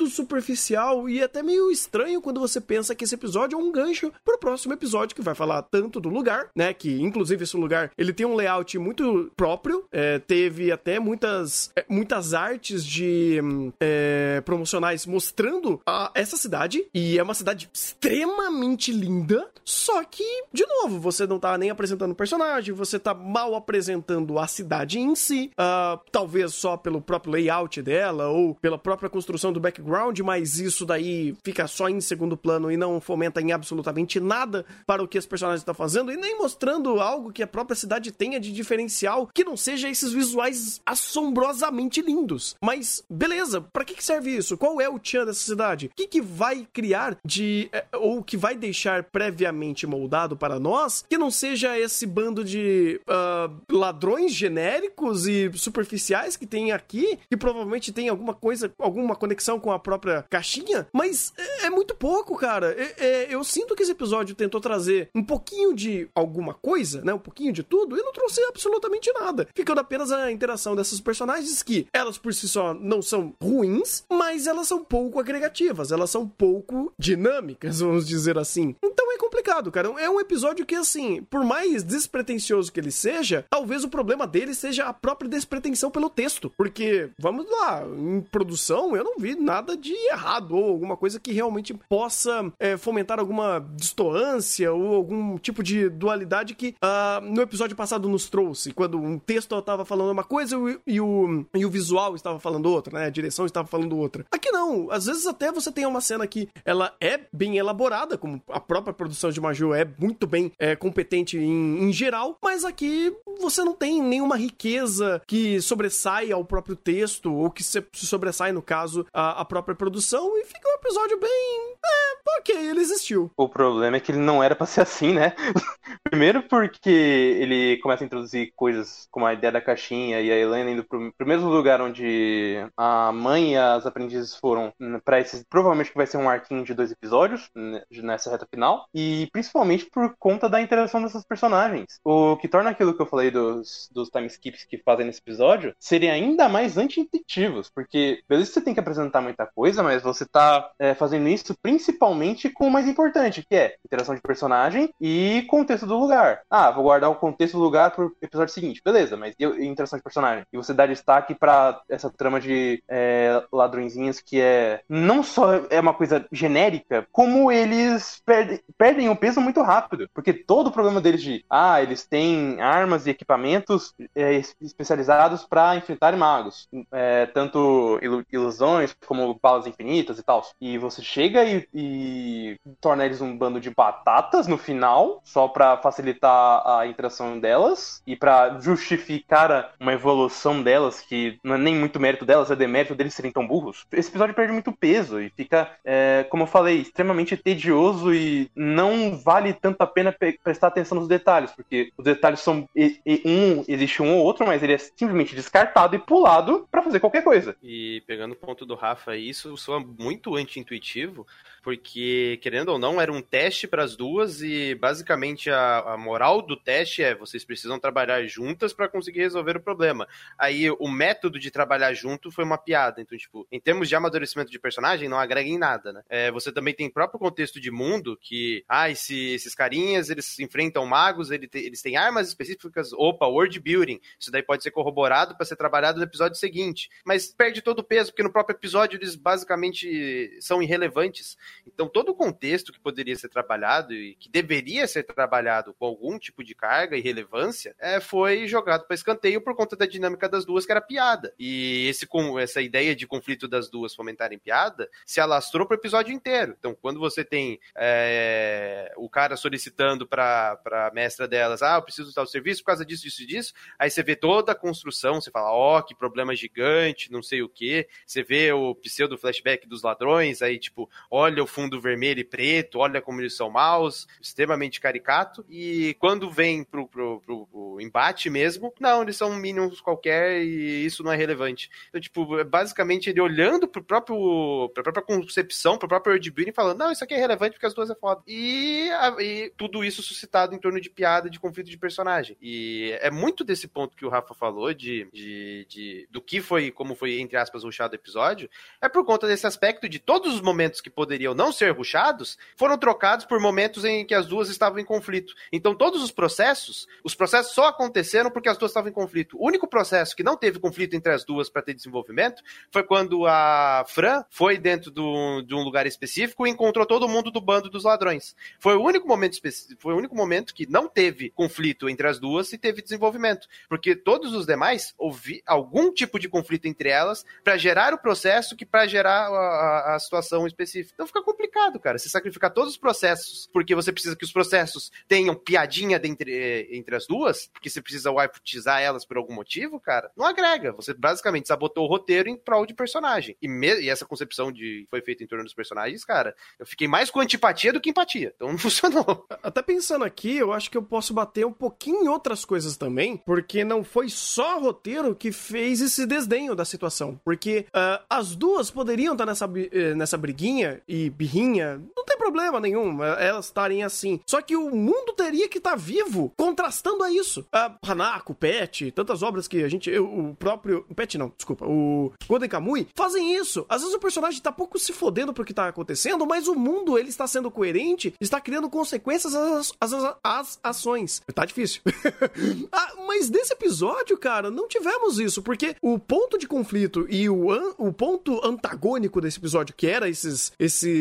superficial 0.08 1.08
e 1.08 1.22
até 1.22 1.42
meio 1.42 1.70
estranho 1.70 2.20
quando 2.20 2.40
você 2.40 2.60
pensa 2.60 2.94
que 2.94 3.04
esse 3.04 3.14
episódio 3.14 3.56
é 3.56 3.62
um 3.62 3.72
gancho 3.72 4.12
pro 4.24 4.38
próximo 4.38 4.72
episódio 4.74 5.14
que 5.14 5.22
vai 5.22 5.34
falar 5.34 5.62
tanto 5.62 6.00
do 6.00 6.08
lugar, 6.08 6.50
né? 6.54 6.72
Que 6.72 7.00
inclusive 7.00 7.44
esse 7.44 7.56
lugar 7.56 7.90
ele 7.96 8.12
tem 8.12 8.26
um 8.26 8.34
layout 8.34 8.78
muito 8.78 9.30
próprio, 9.36 9.84
é, 9.90 10.18
teve 10.18 10.70
até 10.70 10.98
muitas, 10.98 11.70
é, 11.76 11.84
muitas 11.88 12.34
artes 12.34 12.84
de 12.84 13.40
é, 13.80 14.42
promocionais 14.44 15.06
mostrando 15.06 15.80
a, 15.86 16.10
essa 16.14 16.36
cidade 16.36 16.86
e 16.92 17.18
é 17.18 17.22
uma 17.22 17.34
cidade 17.34 17.68
extremamente 17.72 18.92
linda, 18.92 19.48
só 19.64 20.02
que, 20.04 20.44
de 20.52 20.66
novo, 20.66 20.98
você 21.00 21.26
não 21.26 21.38
tá 21.38 21.56
nem 21.56 21.70
apresentando 21.70 22.12
o 22.12 22.14
personagem, 22.14 22.74
você 22.74 22.98
tá 22.98 23.14
mal 23.14 23.54
apresentando 23.54 24.38
a 24.38 24.46
cidade 24.46 24.98
em 24.98 25.14
si, 25.14 25.50
uh, 25.58 25.98
talvez 26.12 26.54
só 26.54 26.76
pelo 26.76 27.00
próprio 27.00 27.32
layout 27.32 27.80
dela 27.82 28.28
ou 28.28 28.54
pela 28.56 28.78
própria 28.78 29.08
construção 29.08 29.43
do 29.52 29.60
background, 29.60 30.18
mas 30.20 30.58
isso 30.58 30.84
daí 30.84 31.34
fica 31.42 31.66
só 31.66 31.88
em 31.88 32.00
segundo 32.00 32.36
plano 32.36 32.70
e 32.70 32.76
não 32.76 33.00
fomenta 33.00 33.40
em 33.40 33.52
absolutamente 33.52 34.20
nada 34.20 34.64
para 34.86 35.02
o 35.02 35.08
que 35.08 35.18
os 35.18 35.26
personagens 35.26 35.60
estão 35.60 35.74
fazendo 35.74 36.12
e 36.12 36.16
nem 36.16 36.38
mostrando 36.38 37.00
algo 37.00 37.32
que 37.32 37.42
a 37.42 37.46
própria 37.46 37.76
cidade 37.76 38.12
tenha 38.12 38.40
de 38.40 38.52
diferencial 38.52 39.28
que 39.32 39.44
não 39.44 39.56
seja 39.56 39.88
esses 39.88 40.12
visuais 40.12 40.80
assombrosamente 40.84 42.00
lindos. 42.00 42.56
Mas 42.62 43.04
beleza, 43.08 43.60
para 43.60 43.84
que, 43.84 44.04
serve 44.04 44.36
isso? 44.36 44.56
Qual 44.56 44.80
é 44.80 44.88
o 44.88 44.98
tchan 44.98 45.24
dessa 45.24 45.40
cidade? 45.40 45.86
O 45.86 45.90
que, 45.94 46.06
que 46.06 46.20
vai 46.20 46.66
criar 46.72 47.16
de 47.24 47.68
é, 47.72 47.84
ou 47.94 48.22
que 48.22 48.36
vai 48.36 48.54
deixar 48.54 49.04
previamente 49.04 49.86
moldado 49.86 50.36
para 50.36 50.58
nós 50.58 51.04
que 51.08 51.18
não 51.18 51.30
seja 51.30 51.78
esse 51.78 52.06
bando 52.06 52.44
de 52.44 53.00
uh, 53.08 53.76
ladrões 53.76 54.32
genéricos 54.32 55.26
e 55.26 55.50
superficiais 55.54 56.36
que 56.36 56.46
tem 56.46 56.72
aqui, 56.72 57.18
que 57.28 57.36
provavelmente 57.36 57.92
tem 57.92 58.08
alguma 58.08 58.34
coisa, 58.34 58.72
alguma 58.78 59.16
conexão 59.16 59.33
com 59.58 59.72
a 59.72 59.78
própria 59.78 60.24
caixinha, 60.30 60.86
mas 60.92 61.32
é, 61.36 61.66
é 61.66 61.70
muito 61.70 61.94
pouco, 61.94 62.36
cara. 62.36 62.74
É, 62.78 62.94
é, 62.98 63.34
eu 63.34 63.42
sinto 63.42 63.74
que 63.74 63.82
esse 63.82 63.92
episódio 63.92 64.34
tentou 64.34 64.60
trazer 64.60 65.08
um 65.14 65.22
pouquinho 65.22 65.74
de 65.74 66.08
alguma 66.14 66.54
coisa, 66.54 67.02
né? 67.02 67.12
Um 67.12 67.18
pouquinho 67.18 67.52
de 67.52 67.62
tudo, 67.62 67.96
e 67.96 68.02
não 68.02 68.12
trouxe 68.12 68.42
absolutamente 68.44 69.12
nada. 69.12 69.48
Ficando 69.54 69.80
apenas 69.80 70.12
a 70.12 70.30
interação 70.30 70.76
dessas 70.76 71.00
personagens 71.00 71.62
que 71.62 71.86
elas 71.92 72.18
por 72.18 72.32
si 72.32 72.48
só 72.48 72.74
não 72.74 73.02
são 73.02 73.34
ruins, 73.42 74.04
mas 74.10 74.46
elas 74.46 74.68
são 74.68 74.84
pouco 74.84 75.18
agregativas, 75.18 75.92
elas 75.92 76.10
são 76.10 76.28
pouco 76.28 76.92
dinâmicas, 76.98 77.80
vamos 77.80 78.06
dizer 78.06 78.38
assim. 78.38 78.74
Então 78.82 79.12
é 79.12 79.18
complicado, 79.18 79.70
cara. 79.70 79.88
É 80.00 80.08
um 80.10 80.20
episódio 80.20 80.66
que, 80.66 80.74
assim, 80.74 81.22
por 81.22 81.44
mais 81.44 81.82
despretensioso 81.82 82.72
que 82.72 82.80
ele 82.80 82.90
seja, 82.90 83.44
talvez 83.48 83.84
o 83.84 83.88
problema 83.88 84.26
dele 84.26 84.54
seja 84.54 84.84
a 84.84 84.92
própria 84.92 85.28
despretensão 85.28 85.90
pelo 85.90 86.10
texto. 86.10 86.52
Porque, 86.56 87.10
vamos 87.18 87.46
lá, 87.50 87.84
em 87.86 88.20
produção 88.20 88.96
eu 88.96 89.04
não 89.04 89.16
vi 89.24 89.34
nada 89.34 89.74
de 89.74 89.94
errado 90.10 90.54
ou 90.54 90.68
alguma 90.68 90.98
coisa 90.98 91.18
que 91.18 91.32
realmente 91.32 91.72
possa 91.88 92.52
é, 92.58 92.76
fomentar 92.76 93.18
alguma 93.18 93.66
distoância 93.74 94.70
ou 94.70 94.94
algum 94.94 95.38
tipo 95.38 95.62
de 95.62 95.88
dualidade 95.88 96.54
que 96.54 96.74
uh, 96.84 97.24
no 97.24 97.40
episódio 97.40 97.74
passado 97.74 98.06
nos 98.06 98.28
trouxe, 98.28 98.74
quando 98.74 98.98
um 98.98 99.18
texto 99.18 99.58
estava 99.58 99.84
falando 99.84 100.10
uma 100.10 100.24
coisa 100.24 100.56
e 100.86 101.00
o, 101.00 101.46
e 101.54 101.64
o 101.64 101.70
visual 101.70 102.14
estava 102.14 102.38
falando 102.38 102.66
outra, 102.66 102.98
né? 102.98 103.06
A 103.06 103.10
direção 103.10 103.46
estava 103.46 103.66
falando 103.66 103.96
outra. 103.96 104.26
Aqui 104.30 104.50
não, 104.50 104.90
às 104.90 105.06
vezes 105.06 105.26
até 105.26 105.50
você 105.50 105.72
tem 105.72 105.86
uma 105.86 106.02
cena 106.02 106.26
que 106.26 106.48
ela 106.64 106.94
é 107.00 107.20
bem 107.32 107.56
elaborada, 107.56 108.18
como 108.18 108.42
a 108.48 108.60
própria 108.60 108.92
produção 108.92 109.30
de 109.30 109.40
Maju 109.40 109.72
é 109.72 109.86
muito 109.98 110.26
bem 110.26 110.52
é, 110.58 110.76
competente 110.76 111.38
em, 111.38 111.84
em 111.84 111.92
geral, 111.92 112.36
mas 112.42 112.64
aqui 112.64 113.14
você 113.40 113.64
não 113.64 113.72
tem 113.72 114.02
nenhuma 114.02 114.36
riqueza 114.36 115.22
que 115.26 115.60
sobressai 115.62 116.30
ao 116.30 116.44
próprio 116.44 116.76
texto 116.76 117.32
ou 117.32 117.50
que 117.50 117.64
se 117.64 117.82
sobressai, 117.92 118.52
no 118.52 118.60
caso, 118.60 119.06
a, 119.14 119.40
a 119.40 119.44
própria 119.44 119.74
produção 119.74 120.36
e 120.36 120.44
fica 120.44 120.68
um 120.68 120.74
episódio 120.74 121.18
bem. 121.20 121.74
É, 121.84 122.38
ok, 122.40 122.70
ele 122.70 122.80
existiu. 122.80 123.30
O 123.36 123.48
problema 123.48 123.96
é 123.96 124.00
que 124.00 124.10
ele 124.10 124.18
não 124.18 124.42
era 124.42 124.56
pra 124.56 124.66
ser 124.66 124.80
assim, 124.80 125.12
né? 125.12 125.34
Primeiro 126.02 126.42
porque 126.42 126.90
ele 126.90 127.78
começa 127.78 128.04
a 128.04 128.06
introduzir 128.06 128.52
coisas 128.56 129.06
como 129.10 129.26
a 129.26 129.32
ideia 129.32 129.52
da 129.52 129.60
caixinha 129.60 130.20
e 130.20 130.30
a 130.30 130.36
Helena 130.36 130.70
indo 130.70 130.84
pro, 130.84 131.12
pro 131.12 131.26
mesmo 131.26 131.48
lugar 131.48 131.80
onde 131.80 132.56
a 132.76 133.12
mãe 133.12 133.52
e 133.52 133.56
as 133.56 133.86
aprendizes 133.86 134.34
foram 134.34 134.72
para 135.04 135.20
esse. 135.20 135.44
Provavelmente 135.48 135.90
que 135.90 135.96
vai 135.96 136.06
ser 136.06 136.16
um 136.16 136.28
arquinho 136.28 136.64
de 136.64 136.74
dois 136.74 136.90
episódios 136.90 137.50
né, 137.54 137.82
nessa 138.02 138.30
reta 138.30 138.46
final. 138.50 138.86
E 138.94 139.28
principalmente 139.32 139.86
por 139.86 140.14
conta 140.18 140.48
da 140.48 140.60
interação 140.60 141.02
dessas 141.02 141.24
personagens. 141.24 142.00
O 142.04 142.36
que 142.36 142.48
torna 142.48 142.70
aquilo 142.70 142.94
que 142.94 143.02
eu 143.02 143.06
falei 143.06 143.30
dos, 143.30 143.88
dos 143.92 144.08
time 144.08 144.26
skips 144.26 144.64
que 144.64 144.78
fazem 144.78 145.06
nesse 145.06 145.20
episódio 145.20 145.74
serem 145.78 146.10
ainda 146.10 146.48
mais 146.48 146.76
anti-intuitivos. 146.76 147.70
Porque, 147.70 148.22
beleza, 148.28 148.52
você 148.52 148.60
tem 148.60 148.74
que 148.74 148.80
apresentar 148.80 149.03
muita 149.20 149.46
coisa, 149.46 149.82
mas 149.82 150.02
você 150.02 150.24
tá 150.24 150.70
é, 150.78 150.94
fazendo 150.94 151.28
isso 151.28 151.54
principalmente 151.62 152.48
com 152.50 152.66
o 152.66 152.70
mais 152.70 152.88
importante, 152.88 153.44
que 153.48 153.54
é 153.54 153.76
interação 153.84 154.14
de 154.14 154.20
personagem 154.20 154.92
e 155.00 155.44
contexto 155.48 155.86
do 155.86 155.98
lugar. 155.98 156.42
Ah, 156.50 156.70
vou 156.70 156.84
guardar 156.84 157.10
o 157.10 157.16
contexto 157.16 157.54
do 157.54 157.62
lugar 157.62 157.90
pro 157.90 158.14
episódio 158.20 158.54
seguinte. 158.54 158.80
Beleza, 158.84 159.16
mas 159.16 159.34
e 159.38 159.44
interação 159.64 159.98
de 159.98 160.02
personagem? 160.02 160.44
E 160.52 160.56
você 160.56 160.72
dá 160.72 160.86
destaque 160.86 161.34
para 161.34 161.80
essa 161.88 162.10
trama 162.10 162.40
de 162.40 162.82
é, 162.88 163.42
ladrõezinhos 163.52 164.20
que 164.20 164.40
é 164.40 164.80
não 164.88 165.22
só 165.22 165.54
é 165.70 165.80
uma 165.80 165.94
coisa 165.94 166.26
genérica, 166.32 167.06
como 167.12 167.50
eles 167.50 168.22
perdem, 168.24 168.60
perdem 168.76 169.08
o 169.08 169.16
peso 169.16 169.40
muito 169.40 169.62
rápido. 169.62 170.08
Porque 170.14 170.32
todo 170.32 170.68
o 170.68 170.72
problema 170.72 171.00
deles 171.00 171.22
de 171.22 171.44
ah, 171.48 171.82
eles 171.82 172.04
têm 172.04 172.60
armas 172.60 173.06
e 173.06 173.10
equipamentos 173.10 173.94
é, 174.14 174.34
especializados 174.60 175.44
para 175.44 175.76
enfrentar 175.76 176.16
magos. 176.16 176.68
É, 176.92 177.26
tanto 177.26 177.98
ilusões 178.32 178.93
como 179.06 179.38
balas 179.42 179.66
infinitas 179.66 180.18
e 180.18 180.22
tal. 180.22 180.42
E 180.60 180.78
você 180.78 181.02
chega 181.02 181.44
e, 181.44 181.66
e 181.74 182.56
torna 182.80 183.04
eles 183.04 183.20
um 183.20 183.36
bando 183.36 183.60
de 183.60 183.70
batatas 183.70 184.46
no 184.46 184.58
final, 184.58 185.20
só 185.24 185.48
para 185.48 185.76
facilitar 185.78 186.62
a 186.66 186.86
interação 186.86 187.38
delas 187.38 188.02
e 188.06 188.16
para 188.16 188.58
justificar 188.60 189.74
uma 189.80 189.92
evolução 189.92 190.62
delas 190.62 191.00
que 191.00 191.38
não 191.42 191.54
é 191.54 191.58
nem 191.58 191.74
muito 191.74 192.00
mérito 192.00 192.24
delas, 192.24 192.50
é 192.50 192.56
demérito 192.56 192.94
deles 192.94 193.14
serem 193.14 193.32
tão 193.32 193.46
burros. 193.46 193.86
Esse 193.92 194.08
episódio 194.08 194.34
perde 194.34 194.52
muito 194.52 194.72
peso 194.72 195.20
e 195.20 195.30
fica, 195.30 195.70
é, 195.84 196.26
como 196.30 196.44
eu 196.44 196.46
falei, 196.46 196.80
extremamente 196.80 197.36
tedioso 197.36 198.14
e 198.14 198.50
não 198.54 199.16
vale 199.18 199.52
tanto 199.52 199.80
a 199.82 199.86
pena 199.86 200.14
prestar 200.42 200.68
atenção 200.68 200.98
nos 200.98 201.08
detalhes, 201.08 201.52
porque 201.52 201.92
os 201.96 202.04
detalhes 202.04 202.40
são 202.40 202.68
e, 202.74 203.00
e 203.04 203.22
um 203.24 203.64
existe 203.66 204.02
um 204.02 204.16
ou 204.16 204.24
outro, 204.24 204.46
mas 204.46 204.62
ele 204.62 204.74
é 204.74 204.78
simplesmente 204.78 205.34
descartado 205.34 205.94
e 205.96 205.98
pulado 205.98 206.66
para 206.70 206.82
fazer 206.82 207.00
qualquer 207.00 207.22
coisa. 207.22 207.56
E 207.62 208.02
pegando 208.06 208.32
o 208.32 208.36
ponto 208.36 208.64
do 208.64 208.73
Rafa, 208.74 209.16
isso 209.16 209.56
soa 209.56 209.80
muito 209.80 210.34
anti-intuitivo, 210.36 211.26
porque 211.64 212.38
querendo 212.42 212.68
ou 212.68 212.78
não, 212.78 213.00
era 213.00 213.10
um 213.10 213.22
teste 213.22 213.66
para 213.66 213.82
as 213.82 213.96
duas 213.96 214.42
e 214.42 214.74
basicamente 214.74 215.48
a, 215.48 215.78
a, 215.78 215.96
moral 215.96 216.42
do 216.42 216.56
teste 216.56 217.02
é 217.02 217.14
vocês 217.14 217.42
precisam 217.42 217.80
trabalhar 217.80 218.26
juntas 218.26 218.74
para 218.74 218.86
conseguir 218.86 219.20
resolver 219.20 219.56
o 219.56 219.62
problema. 219.62 220.06
Aí 220.38 220.70
o 220.70 220.86
método 220.90 221.38
de 221.38 221.50
trabalhar 221.50 221.94
junto 221.94 222.30
foi 222.30 222.44
uma 222.44 222.58
piada. 222.58 223.00
Então, 223.00 223.16
tipo, 223.16 223.46
em 223.50 223.58
termos 223.58 223.88
de 223.88 223.96
amadurecimento 223.96 224.50
de 224.50 224.58
personagem, 224.58 225.08
não 225.08 225.18
agrega 225.18 225.48
em 225.48 225.56
nada, 225.56 225.90
né? 225.90 226.02
É, 226.06 226.30
você 226.30 226.52
também 226.52 226.74
tem 226.74 226.90
próprio 226.90 227.18
contexto 227.18 227.58
de 227.58 227.70
mundo 227.70 228.18
que, 228.20 228.62
ah, 228.68 228.90
esse, 228.90 229.32
esses 229.32 229.54
carinhas, 229.54 230.10
eles 230.10 230.38
enfrentam 230.38 230.84
magos, 230.84 231.30
eles, 231.30 231.48
eles 231.54 231.80
têm 231.80 231.96
armas 231.96 232.28
específicas, 232.28 232.92
opa, 232.92 233.26
world 233.26 233.58
building. 233.58 233.98
Isso 234.20 234.30
daí 234.30 234.42
pode 234.42 234.62
ser 234.62 234.70
corroborado 234.70 235.34
para 235.34 235.46
ser 235.46 235.56
trabalhado 235.56 235.96
no 235.96 236.04
episódio 236.04 236.36
seguinte. 236.36 236.90
Mas 237.06 237.28
perde 237.28 237.62
todo 237.62 237.78
o 237.78 237.84
peso, 237.84 238.10
porque 238.10 238.22
no 238.22 238.32
próprio 238.32 238.54
episódio 238.54 238.98
eles 238.98 239.14
basicamente 239.14 240.38
são 240.42 240.62
irrelevantes. 240.62 241.38
Então, 241.66 241.88
todo 241.88 242.10
o 242.10 242.14
contexto 242.14 242.72
que 242.72 242.80
poderia 242.80 243.16
ser 243.16 243.28
trabalhado 243.28 243.94
e 243.94 244.14
que 244.14 244.28
deveria 244.28 244.86
ser 244.86 245.02
trabalhado 245.02 245.74
com 245.74 245.86
algum 245.86 246.18
tipo 246.18 246.42
de 246.42 246.54
carga 246.54 246.96
e 246.96 247.00
relevância 247.00 247.74
é, 247.78 248.00
foi 248.00 248.46
jogado 248.46 248.86
para 248.86 248.94
escanteio 248.94 249.40
por 249.40 249.54
conta 249.54 249.76
da 249.76 249.86
dinâmica 249.86 250.28
das 250.28 250.44
duas, 250.44 250.66
que 250.66 250.72
era 250.72 250.80
piada. 250.80 251.32
E 251.38 251.86
esse, 251.88 252.06
com, 252.06 252.38
essa 252.38 252.60
ideia 252.60 252.94
de 252.94 253.06
conflito 253.06 253.46
das 253.48 253.68
duas 253.68 253.94
fomentarem 253.94 254.38
piada 254.38 254.88
se 255.06 255.20
alastrou 255.20 255.66
pro 255.66 255.76
episódio 255.76 256.12
inteiro. 256.12 256.54
Então, 256.58 256.74
quando 256.74 257.00
você 257.00 257.24
tem 257.24 257.58
é, 257.76 258.92
o 258.96 259.08
cara 259.08 259.36
solicitando 259.36 260.06
pra, 260.06 260.56
pra 260.56 260.90
mestra 260.92 261.28
delas, 261.28 261.62
ah, 261.62 261.76
eu 261.76 261.82
preciso 261.82 262.08
usar 262.08 262.22
o 262.22 262.26
serviço 262.26 262.62
por 262.62 262.66
causa 262.66 262.84
disso, 262.84 263.04
disso 263.04 263.22
e 263.22 263.26
disso, 263.26 263.54
aí 263.78 263.90
você 263.90 264.02
vê 264.02 264.16
toda 264.16 264.52
a 264.52 264.54
construção, 264.54 265.20
você 265.20 265.30
fala, 265.30 265.52
ó, 265.52 265.78
oh, 265.78 265.82
que 265.82 265.94
problema 265.94 266.34
gigante, 266.34 267.12
não 267.12 267.22
sei 267.22 267.42
o 267.42 267.48
que. 267.48 267.88
Você 268.06 268.22
vê 268.22 268.52
o 268.52 268.74
pseudo 268.76 269.18
flashback 269.18 269.68
dos 269.68 269.82
ladrões, 269.82 270.42
aí, 270.42 270.58
tipo, 270.58 270.90
olha 271.10 271.42
o 271.44 271.46
fundo 271.46 271.80
vermelho 271.80 272.20
e 272.20 272.24
preto, 272.24 272.78
olha 272.78 273.00
como 273.00 273.20
eles 273.20 273.36
são 273.36 273.50
maus, 273.50 274.06
extremamente 274.20 274.80
caricato. 274.80 275.44
E 275.48 275.94
quando 275.98 276.30
vem 276.30 276.64
pro, 276.64 276.88
pro, 276.88 277.20
pro, 277.20 277.46
pro 277.46 277.80
embate 277.80 278.28
mesmo, 278.28 278.72
não, 278.80 279.02
eles 279.02 279.16
são 279.16 279.34
minions 279.36 279.80
qualquer 279.80 280.42
e 280.42 280.84
isso 280.84 281.02
não 281.02 281.12
é 281.12 281.16
relevante. 281.16 281.70
Então, 281.88 282.00
tipo, 282.00 282.44
basicamente 282.44 283.08
ele 283.08 283.20
olhando 283.20 283.68
pro 283.68 283.82
próprio, 283.82 284.70
pra 284.74 284.82
própria 284.82 285.04
concepção, 285.04 285.78
pro 285.78 285.88
próprio 285.88 286.12
world 286.12 286.30
building, 286.30 286.52
falando, 286.52 286.78
não, 286.78 286.92
isso 286.92 287.04
aqui 287.04 287.14
é 287.14 287.18
relevante 287.18 287.52
porque 287.52 287.66
as 287.66 287.74
duas 287.74 287.90
é 287.90 287.94
foda. 287.94 288.22
E, 288.26 288.88
e 289.20 289.52
tudo 289.56 289.84
isso 289.84 290.02
suscitado 290.02 290.54
em 290.54 290.58
torno 290.58 290.80
de 290.80 290.90
piada, 290.90 291.30
de 291.30 291.38
conflito 291.38 291.70
de 291.70 291.78
personagem. 291.78 292.36
E 292.40 292.96
é 293.00 293.10
muito 293.10 293.44
desse 293.44 293.68
ponto 293.68 293.96
que 293.96 294.06
o 294.06 294.08
Rafa 294.08 294.34
falou, 294.34 294.72
de, 294.72 295.08
de, 295.12 295.66
de 295.68 296.08
do 296.10 296.20
que 296.20 296.40
foi, 296.40 296.70
como 296.70 296.94
foi, 296.94 297.20
entre 297.20 297.36
aspas, 297.36 297.64
ruxado 297.64 297.92
o 297.92 297.96
episódio, 297.96 298.48
é 298.80 298.88
por 298.88 299.04
conta 299.04 299.26
desse 299.26 299.46
aspecto 299.46 299.88
de 299.88 299.98
todos 299.98 300.34
os 300.34 300.40
momentos 300.40 300.80
que 300.80 300.90
poderiam 300.90 301.33
não 301.34 301.52
ser 301.52 301.70
ruxados, 301.72 302.38
foram 302.56 302.78
trocados 302.78 303.26
por 303.26 303.40
momentos 303.40 303.84
em 303.84 304.04
que 304.06 304.14
as 304.14 304.26
duas 304.26 304.48
estavam 304.48 304.78
em 304.78 304.84
conflito. 304.84 305.34
Então, 305.52 305.74
todos 305.74 306.02
os 306.02 306.10
processos, 306.10 306.86
os 307.02 307.14
processos 307.14 307.52
só 307.52 307.68
aconteceram 307.68 308.30
porque 308.30 308.48
as 308.48 308.56
duas 308.56 308.70
estavam 308.70 308.90
em 308.90 308.94
conflito. 308.94 309.36
O 309.38 309.46
único 309.46 309.66
processo 309.66 310.16
que 310.16 310.22
não 310.22 310.36
teve 310.36 310.58
conflito 310.58 310.94
entre 310.94 311.12
as 311.12 311.24
duas 311.24 311.50
para 311.50 311.62
ter 311.62 311.74
desenvolvimento 311.74 312.42
foi 312.70 312.82
quando 312.82 313.26
a 313.26 313.84
Fran 313.88 314.24
foi 314.30 314.58
dentro 314.58 314.90
do, 314.90 315.42
de 315.42 315.54
um 315.54 315.62
lugar 315.62 315.86
específico 315.86 316.46
e 316.46 316.50
encontrou 316.50 316.86
todo 316.86 317.08
mundo 317.08 317.30
do 317.30 317.40
bando 317.40 317.68
dos 317.68 317.84
ladrões. 317.84 318.34
Foi 318.58 318.76
o 318.76 318.82
único 318.82 319.06
momento 319.06 319.34
foi 319.78 319.94
o 319.94 319.96
único 319.96 320.14
momento 320.14 320.54
que 320.54 320.66
não 320.70 320.88
teve 320.88 321.30
conflito 321.30 321.88
entre 321.88 322.06
as 322.06 322.18
duas 322.18 322.52
e 322.52 322.58
teve 322.58 322.82
desenvolvimento, 322.82 323.48
porque 323.68 323.96
todos 323.96 324.32
os 324.34 324.46
demais 324.46 324.94
houve 324.96 325.42
algum 325.46 325.92
tipo 325.92 326.18
de 326.18 326.28
conflito 326.28 326.66
entre 326.66 326.88
elas 326.88 327.24
para 327.42 327.56
gerar 327.56 327.92
o 327.92 327.98
processo 327.98 328.56
que 328.56 328.64
para 328.64 328.86
gerar 328.86 329.28
a, 329.28 329.30
a, 329.30 329.94
a, 329.94 329.98
situação 329.98 330.46
específica. 330.46 330.94
Então 330.94 331.06
fica 331.14 331.22
complicado, 331.22 331.78
cara. 331.78 331.98
Você 331.98 332.08
sacrificar 332.08 332.52
todos 332.52 332.72
os 332.72 332.76
processos 332.76 333.48
porque 333.52 333.74
você 333.74 333.92
precisa 333.92 334.16
que 334.16 334.24
os 334.24 334.32
processos 334.32 334.90
tenham 335.06 335.34
piadinha 335.34 336.00
entre, 336.02 336.68
entre 336.72 336.96
as 336.96 337.06
duas, 337.06 337.48
porque 337.52 337.70
você 337.70 337.80
precisa 337.80 338.10
wipetizar 338.10 338.80
elas 338.80 339.04
por 339.04 339.16
algum 339.16 339.34
motivo, 339.34 339.78
cara. 339.78 340.10
Não 340.16 340.26
agrega. 340.26 340.72
Você 340.72 340.92
basicamente 340.92 341.46
sabotou 341.46 341.84
o 341.84 341.88
roteiro 341.88 342.28
em 342.28 342.36
prol 342.36 342.66
de 342.66 342.74
personagem. 342.74 343.36
E, 343.40 343.48
me, 343.48 343.80
e 343.80 343.88
essa 343.88 344.04
concepção 344.04 344.50
de 344.50 344.86
foi 344.90 345.00
feita 345.00 345.22
em 345.22 345.26
torno 345.26 345.44
dos 345.44 345.54
personagens, 345.54 346.04
cara, 346.04 346.34
eu 346.58 346.66
fiquei 346.66 346.88
mais 346.88 347.10
com 347.10 347.20
antipatia 347.20 347.72
do 347.72 347.80
que 347.80 347.90
empatia. 347.90 348.32
Então 348.34 348.48
não 348.50 348.58
funcionou. 348.58 349.26
Até 349.42 349.62
pensando 349.62 350.04
aqui, 350.04 350.36
eu 350.36 350.52
acho 350.52 350.70
que 350.70 350.76
eu 350.76 350.82
posso 350.82 351.14
bater 351.14 351.46
um 351.46 351.52
pouquinho 351.52 352.04
em 352.04 352.08
outras 352.08 352.44
coisas 352.44 352.76
também, 352.76 353.16
porque 353.18 353.62
não 353.62 353.84
foi 353.84 354.08
só 354.08 354.58
roteiro 354.58 355.14
que 355.14 355.30
fez 355.30 355.80
esse 355.80 356.06
desdenho 356.06 356.54
da 356.54 356.64
situação. 356.64 357.20
Porque 357.24 357.66
uh, 357.68 358.04
as 358.08 358.34
duas 358.34 358.70
poderiam 358.70 359.12
estar 359.12 359.26
nessa, 359.26 359.48
eh, 359.72 359.94
nessa 359.94 360.16
briguinha 360.16 360.82
e 360.88 361.03
birrinha, 361.10 361.80
não 361.96 362.04
tem 362.04 362.16
problema 362.16 362.60
nenhum 362.60 363.02
eh, 363.02 363.28
elas 363.28 363.46
estarem 363.46 363.82
assim. 363.82 364.20
Só 364.26 364.40
que 364.40 364.56
o 364.56 364.70
mundo 364.74 365.12
teria 365.12 365.48
que 365.48 365.58
estar 365.58 365.70
tá 365.70 365.76
vivo, 365.76 366.32
contrastando 366.36 367.02
a 367.02 367.10
isso. 367.10 367.40
Uh, 367.40 367.74
Hanako, 367.82 368.34
Pet, 368.34 368.90
tantas 368.92 369.22
obras 369.22 369.48
que 369.48 369.62
a 369.62 369.68
gente. 369.68 369.90
Eu, 369.90 370.04
o 370.04 370.34
próprio. 370.34 370.84
Pet 370.94 371.16
não, 371.18 371.32
desculpa. 371.36 371.66
O 371.66 372.12
Golden 372.26 372.48
Kamui 372.48 372.86
fazem 372.94 373.36
isso. 373.36 373.64
Às 373.68 373.82
vezes 373.82 373.94
o 373.94 374.00
personagem 374.00 374.40
tá 374.40 374.52
pouco 374.52 374.78
se 374.78 374.92
fodendo 374.92 375.32
pro 375.32 375.44
que 375.44 375.54
tá 375.54 375.68
acontecendo, 375.68 376.26
mas 376.26 376.48
o 376.48 376.54
mundo 376.54 376.98
ele 376.98 377.08
está 377.08 377.26
sendo 377.26 377.50
coerente, 377.50 378.14
está 378.20 378.40
criando 378.40 378.68
consequências 378.68 379.34
às, 379.34 379.72
às, 379.80 380.16
às 380.22 380.58
ações. 380.62 381.22
Tá 381.34 381.44
difícil. 381.44 381.82
ah, 382.72 382.92
mas 383.06 383.30
nesse 383.30 383.52
episódio, 383.52 384.16
cara, 384.18 384.50
não 384.50 384.68
tivemos 384.68 385.18
isso, 385.18 385.42
porque 385.42 385.76
o 385.80 385.98
ponto 385.98 386.38
de 386.38 386.46
conflito 386.46 387.06
e 387.08 387.28
o, 387.28 387.50
an, 387.50 387.74
o 387.78 387.92
ponto 387.92 388.40
antagônico 388.44 389.20
desse 389.20 389.38
episódio, 389.38 389.74
que 389.76 389.86
era 389.86 390.08
esses, 390.08 390.52
esses 390.58 390.93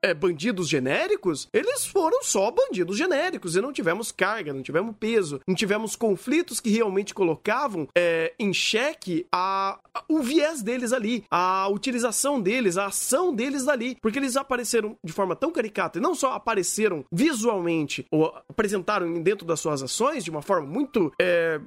é, 0.00 0.14
bandidos 0.14 0.68
genéricos, 0.68 1.48
eles 1.52 1.86
foram 1.86 2.22
só 2.22 2.50
bandidos 2.50 2.96
genéricos 2.96 3.56
e 3.56 3.60
não 3.60 3.72
tivemos 3.72 4.12
carga, 4.12 4.52
não 4.52 4.62
tivemos 4.62 4.94
peso, 4.98 5.40
não 5.46 5.54
tivemos 5.54 5.96
conflitos 5.96 6.60
que 6.60 6.70
realmente 6.70 7.14
colocavam 7.14 7.88
é, 7.94 8.32
em 8.38 8.52
xeque 8.52 9.26
a, 9.32 9.78
a, 9.94 10.04
o 10.08 10.20
viés 10.20 10.62
deles 10.62 10.92
ali, 10.92 11.24
a 11.30 11.68
utilização 11.68 12.40
deles, 12.40 12.76
a 12.76 12.86
ação 12.86 13.34
deles 13.34 13.68
ali, 13.68 13.96
porque 14.00 14.18
eles 14.18 14.36
apareceram 14.36 14.96
de 15.02 15.12
forma 15.12 15.34
tão 15.36 15.50
caricata 15.50 15.98
e 15.98 16.02
não 16.02 16.14
só 16.14 16.32
apareceram 16.32 17.04
visualmente 17.10 18.06
ou 18.10 18.26
apresentaram 18.48 19.22
dentro 19.22 19.46
das 19.46 19.60
suas 19.60 19.82
ações 19.82 20.24
de 20.24 20.30
uma 20.30 20.42
forma 20.42 20.66
muito 20.66 21.12
é, 21.20 21.60